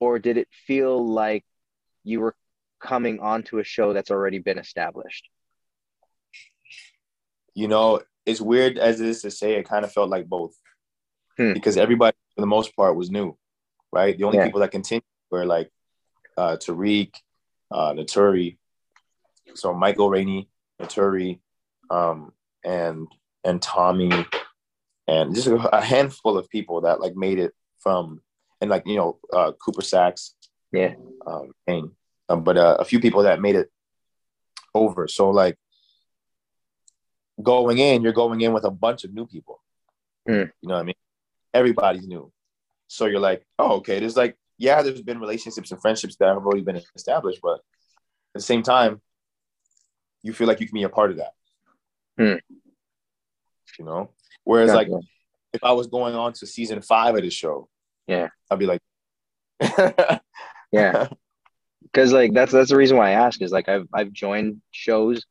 [0.00, 1.44] or did it feel like
[2.04, 2.34] you were
[2.80, 5.28] coming onto a show that's already been established?
[7.54, 10.54] you know, it's weird as it is to say, it kind of felt like both.
[11.36, 11.52] Hmm.
[11.52, 13.36] Because everybody, for the most part, was new,
[13.94, 14.18] right?
[14.18, 14.46] The only Yeah.
[14.46, 15.70] people that continued were like
[16.36, 17.14] uh, Tariq,
[17.70, 18.58] uh, Naturi,
[19.54, 20.48] so Michael Rainey,
[20.80, 21.40] Naturi,
[21.90, 22.32] um,
[22.64, 23.06] and
[23.44, 24.10] and Tommy,
[25.06, 28.20] and just a, handful of people that like made it from,
[28.60, 30.34] and like you know, uh, Cooper Saxe,
[30.72, 30.94] Yeah.
[31.26, 31.52] um,
[32.28, 33.70] um, but uh, a few people that made it
[34.74, 35.06] over.
[35.06, 35.56] So like
[37.40, 39.62] going in, you're going in with a bunch of new people.
[40.26, 40.32] Hmm.
[40.62, 40.94] You know what I mean?
[41.52, 42.32] Everybody's new.
[42.88, 43.98] So you're like, oh, okay.
[44.00, 47.60] There's like, yeah, there's been relationships and friendships that have already been established, but at
[48.34, 49.00] the same time,
[50.22, 51.32] you feel like you can be a part of that.
[52.18, 52.38] Hmm.
[53.78, 54.10] You know?
[54.44, 54.88] Whereas like
[55.52, 57.68] if I was going on to season five of the show,
[58.06, 58.28] Yeah.
[58.50, 58.80] I'd be like,
[60.72, 61.08] yeah,
[61.82, 65.24] because like that's that's the reason why I ask is like I've I've joined shows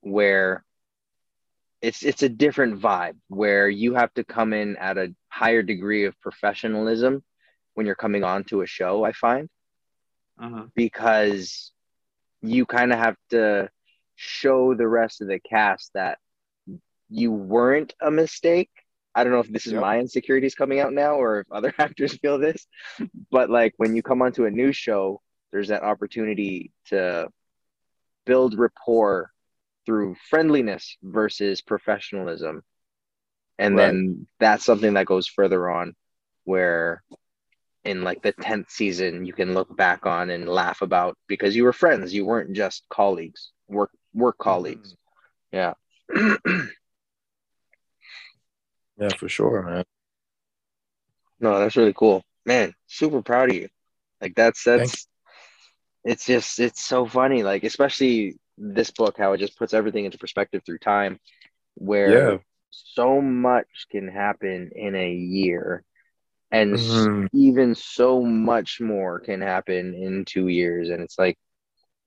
[0.00, 0.64] where
[1.80, 6.04] it's it's a different vibe where you have to come in at a higher degree
[6.06, 7.22] of professionalism
[7.74, 9.04] when you're coming on to a show.
[9.04, 9.48] I find
[10.40, 10.70] Mhm.
[10.74, 11.72] because
[12.42, 13.68] you kind of have to
[14.14, 16.18] show the rest of the cast that
[17.08, 18.70] you weren't a mistake.
[19.14, 19.80] I don't know if this is Yep.
[19.82, 22.66] my insecurities coming out now or if other actors feel this,
[23.30, 25.20] but like when you come onto a new show,
[25.52, 27.28] there's that opportunity to
[28.24, 29.30] build rapport
[29.84, 32.62] through friendliness versus professionalism.
[33.58, 33.86] And Right.
[33.86, 35.94] then that's something that goes further on
[36.44, 37.02] where
[37.84, 41.62] in like the 10th season you can look back on and laugh about because you
[41.62, 44.42] were friends you weren't just colleagues work work mm-hmm.
[44.42, 44.96] colleagues
[45.52, 45.74] yeah
[48.98, 49.84] Yeah, for sure, man.
[51.38, 52.22] No, that's really cool.
[52.44, 53.68] Man, super proud of you.
[54.20, 55.06] Like that's that's
[56.04, 57.42] it's just it's so funny.
[57.42, 61.20] Like especially this book, how it just puts everything into perspective through time,
[61.74, 62.38] where Yeah.
[62.70, 65.84] So much can happen in a year,
[66.50, 67.28] and Mhm.
[67.32, 70.90] even so much more can happen in two years.
[70.90, 71.36] And it's like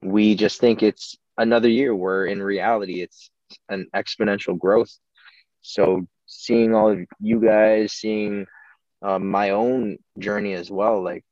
[0.01, 3.29] we just think it's another year, where in reality it's
[3.69, 4.91] an exponential growth.
[5.61, 8.45] So seeing all of you guys, seeing
[9.01, 11.23] um, my own journey as well, like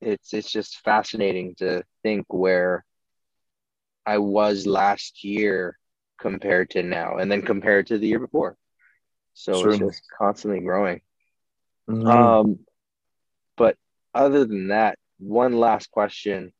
[0.00, 2.84] it's it's just fascinating to think where
[4.06, 5.77] I was last year
[6.18, 8.56] compared to now, and then compared to the year before.
[9.34, 11.00] So it's just constantly growing.
[11.88, 12.06] Mhm.
[12.06, 12.58] Um,
[13.56, 13.76] but
[14.14, 16.52] other than that, one last question: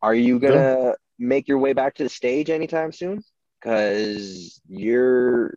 [0.00, 3.22] Are you gonna make your way back to the stage anytime soon?
[3.60, 5.56] Because you're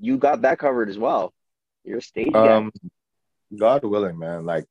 [0.00, 1.32] you got that covered as well.
[1.84, 2.56] You're a stage guy.
[2.56, 2.72] Um,
[3.56, 4.44] God willing, man.
[4.44, 4.64] Like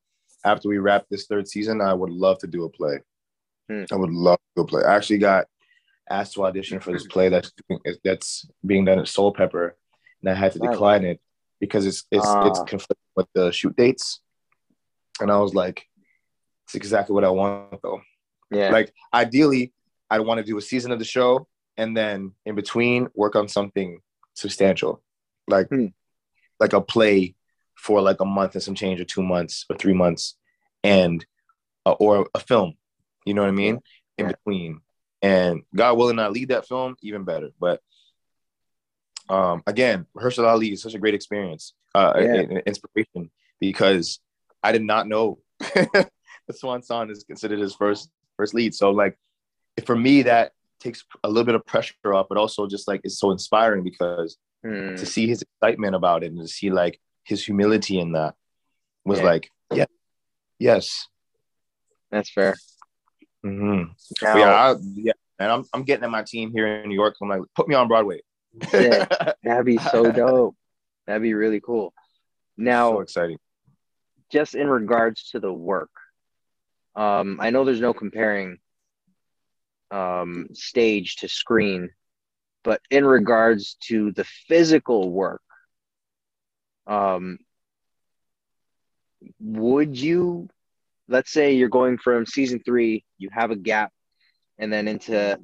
[0.44, 2.98] after we wrap this third season, I would love to do a play.
[3.68, 3.84] Hmm.
[3.90, 4.82] I would love to do a play.
[4.84, 5.46] I actually got
[6.10, 7.52] asked to audition for this play that's
[8.04, 9.72] that's being done at Soulpepper,
[10.20, 11.20] and I had to decline it
[11.60, 12.64] because it's it's it's Ah.
[12.64, 14.20] conflicting with the shoot dates.
[15.20, 15.86] And I was like,
[16.66, 18.00] it's exactly what I want though.
[18.50, 18.70] Yeah.
[18.70, 19.72] Like ideally,
[20.10, 21.46] I'd want to do a season of the show
[21.76, 24.00] and then in between work on something
[24.34, 25.02] substantial,
[25.48, 25.86] like Hmm.
[26.60, 27.34] like a play
[27.76, 30.36] for like a month and some change, or two months, or three months,
[30.84, 31.24] and
[31.86, 32.74] uh, or a film.
[33.24, 33.80] You know what I mean?
[34.18, 34.32] In Yeah.
[34.32, 34.80] between,
[35.22, 37.50] and God willing, I lead that film even better.
[37.60, 37.80] But
[39.28, 42.24] um, again, Mahershala Ali is such a great experience, uh, Yeah.
[42.34, 44.20] an- an inspiration because
[44.62, 46.08] I did not know the
[46.52, 48.74] Swan Song is considered his first first lead.
[48.74, 49.16] So like,
[49.86, 53.18] for me, that takes a little bit of pressure off, but also just like it's
[53.18, 54.94] so inspiring because Hmm.
[54.94, 58.36] to see his excitement about it and to see like his humility in that
[59.04, 59.24] was Yeah.
[59.24, 59.86] like, yeah,
[60.60, 61.08] yes,
[62.12, 62.54] That's fair.
[63.44, 63.90] mm-hmm.
[64.22, 65.11] Now, yeah, I, yeah.
[65.42, 67.16] And I'm I'm getting at my team here in New York.
[67.20, 68.20] I'm like, put me on Broadway.
[68.72, 70.56] That'd be so dope.
[71.06, 71.92] That'd be really cool.
[72.56, 73.38] Now, so exciting.
[74.30, 75.90] just in regards to the work,
[76.94, 78.58] um, I know there's no comparing
[79.90, 81.90] um, stage to screen,
[82.62, 85.42] but in regards to the physical work,
[86.86, 87.38] um,
[89.40, 90.48] would you,
[91.08, 93.92] let's say you're going from season three, you have a gap,
[94.58, 95.38] and then into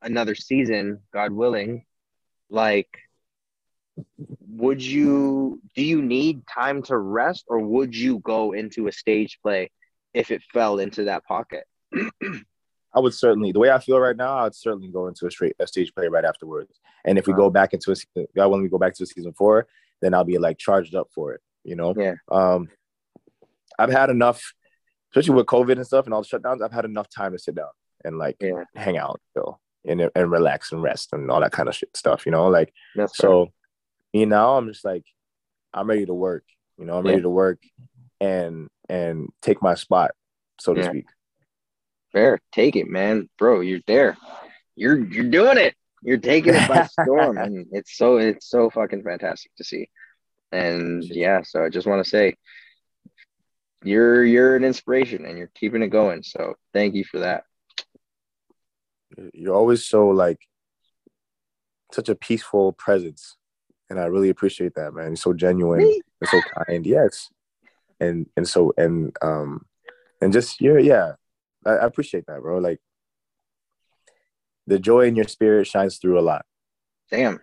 [0.00, 1.84] another season, God willing,
[2.50, 2.88] like
[4.48, 9.38] would you do you need time to rest or would you go into a stage
[9.42, 9.70] play
[10.14, 11.64] if it fell into that pocket
[12.94, 15.30] I would certainly, the way I feel right now, I would certainly go into a
[15.30, 16.78] straight a stage play right afterwards.
[17.04, 19.06] And if we go back into a season, God, when we go back to a
[19.06, 19.66] season four,
[20.00, 21.40] then I'll be like charged up for it.
[21.64, 22.14] You know, Yeah.
[22.30, 22.68] Um,
[23.78, 24.42] I've had enough,
[25.12, 26.62] especially with COVID and stuff and all the shutdowns.
[26.62, 27.68] I've had enough time to sit down
[28.04, 28.64] and like Yeah.
[28.74, 32.24] hang out, so and and relax and rest and all that kind of shit stuff.
[32.26, 33.48] You know, like that's so.
[34.14, 35.04] Me now, I'm just like,
[35.72, 36.44] I'm ready to work.
[36.78, 37.22] You know, I'm ready Yeah.
[37.22, 37.58] to work
[38.20, 40.10] and and take my spot,
[40.60, 41.06] so to speak.
[42.12, 44.18] fair take it man bro you're there
[44.76, 49.02] you're you're doing it you're taking it by storm and it's so it's so fucking
[49.02, 49.88] fantastic to see
[50.52, 52.34] and yeah so i just want to say
[53.84, 56.22] you're you're an inspiration and you're keeping it going.
[56.22, 57.44] So thank you for that.
[59.34, 60.40] You're always so like
[61.92, 63.36] such a peaceful presence.
[63.90, 65.08] And i really appreciate that man.
[65.08, 66.00] You're so genuine Me?
[66.20, 66.86] and so kind.
[66.86, 67.28] Yes.
[68.00, 69.66] And and so and um
[70.20, 71.12] and just you're yeah.
[71.64, 72.58] I, I appreciate that bro.
[72.58, 72.80] Like
[74.66, 76.44] the joy in your spirit shines through a lot.
[77.10, 77.40] Damn.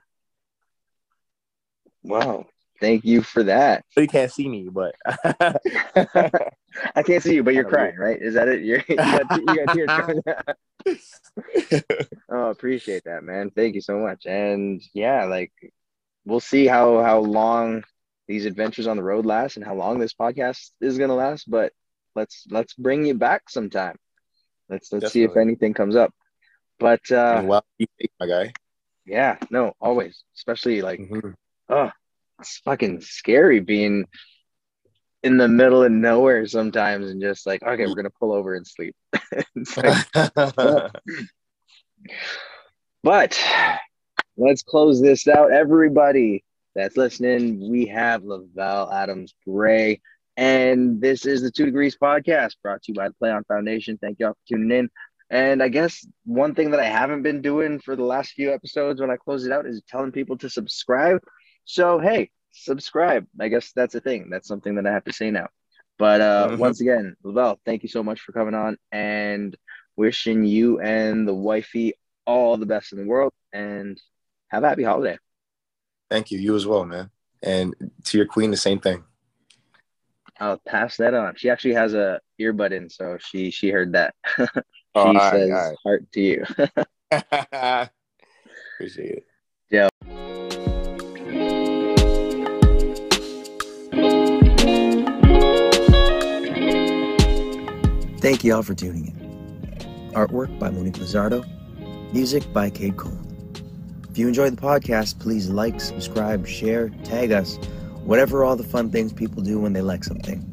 [2.02, 2.48] Wow
[2.80, 4.95] thank you for that so you can't see me but
[6.95, 8.17] I can't see you, but you're crying, right?
[8.21, 8.63] Is that it?
[8.63, 10.55] You're, you, got, you got tears coming out.
[12.32, 13.49] Oh, appreciate that, man.
[13.49, 14.25] Thank you so much.
[14.25, 15.51] And yeah, like
[16.25, 17.84] we'll see how how long
[18.27, 21.49] these adventures on the road last and how long this podcast is gonna last.
[21.49, 21.73] But
[22.15, 23.97] let's let's bring you back sometime.
[24.69, 26.13] Let's let's see if anything comes up.
[26.80, 27.65] But uh, well
[28.19, 28.53] my guy
[29.05, 31.34] yeah, no, always, especially like Mhm.
[31.69, 31.89] oh,
[32.40, 34.06] it's fucking scary being
[35.24, 38.66] in the middle of nowhere sometimes and just like okay, we're gonna pull over and
[38.66, 38.96] sleep.
[43.04, 43.42] But
[44.36, 45.52] let's close this out.
[45.52, 46.44] Everybody
[46.76, 50.02] that's listening, we have Lovell Adams Gray.
[50.36, 53.98] And this is the Two Degrees Podcast brought to you by the Play On Foundation.
[54.02, 54.90] Thank you all for tuning in.
[55.30, 59.00] And I guess one thing that I haven't been doing for the last few episodes
[59.00, 61.20] when I close it out is telling people to subscribe.
[61.70, 63.28] So, hey, subscribe.
[63.39, 64.32] I guess that's a thing.
[64.32, 65.49] That's something that I have to say now.
[65.99, 66.57] But uh, mm-hmm.
[66.57, 69.55] once again, Lovell, thank you so much for coming on and
[69.95, 71.93] wishing you and the wifey
[72.26, 74.01] all the best in the world and
[74.47, 75.20] have a happy holiday.
[76.09, 76.39] Thank you.
[76.39, 77.11] You as well, man.
[77.43, 79.03] And to your queen, the same thing.
[80.39, 81.36] I'll pass that on.
[81.36, 84.15] She actually has a earbud in, so she she heard that.
[84.38, 84.47] she
[84.95, 85.76] oh, says right.
[85.84, 86.45] heart to you.
[88.74, 89.26] Appreciate it.
[89.70, 89.89] Yeah.
[98.30, 100.11] Thank you all for tuning in.
[100.11, 101.43] Artwork by Monique Lizardo.
[102.13, 103.63] Music by Kid Kold.
[104.07, 107.55] If you enjoy the podcast, please like, subscribe, share, tag us,
[108.03, 110.45] whatever all the fun things people do when they like something.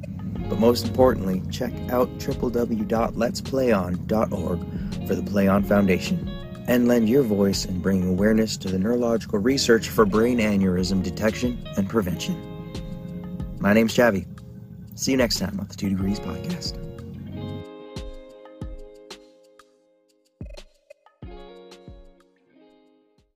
[0.48, 6.30] But most importantly, check out www.letsplayon.org for the Play On Foundation
[6.66, 11.62] and lend your voice in bringing awareness to the neurological research for brain aneurysm detection
[11.76, 12.40] and prevention.
[13.60, 14.26] My name's Chavi.
[14.94, 16.86] See you next time on the Two Degrees Podcast.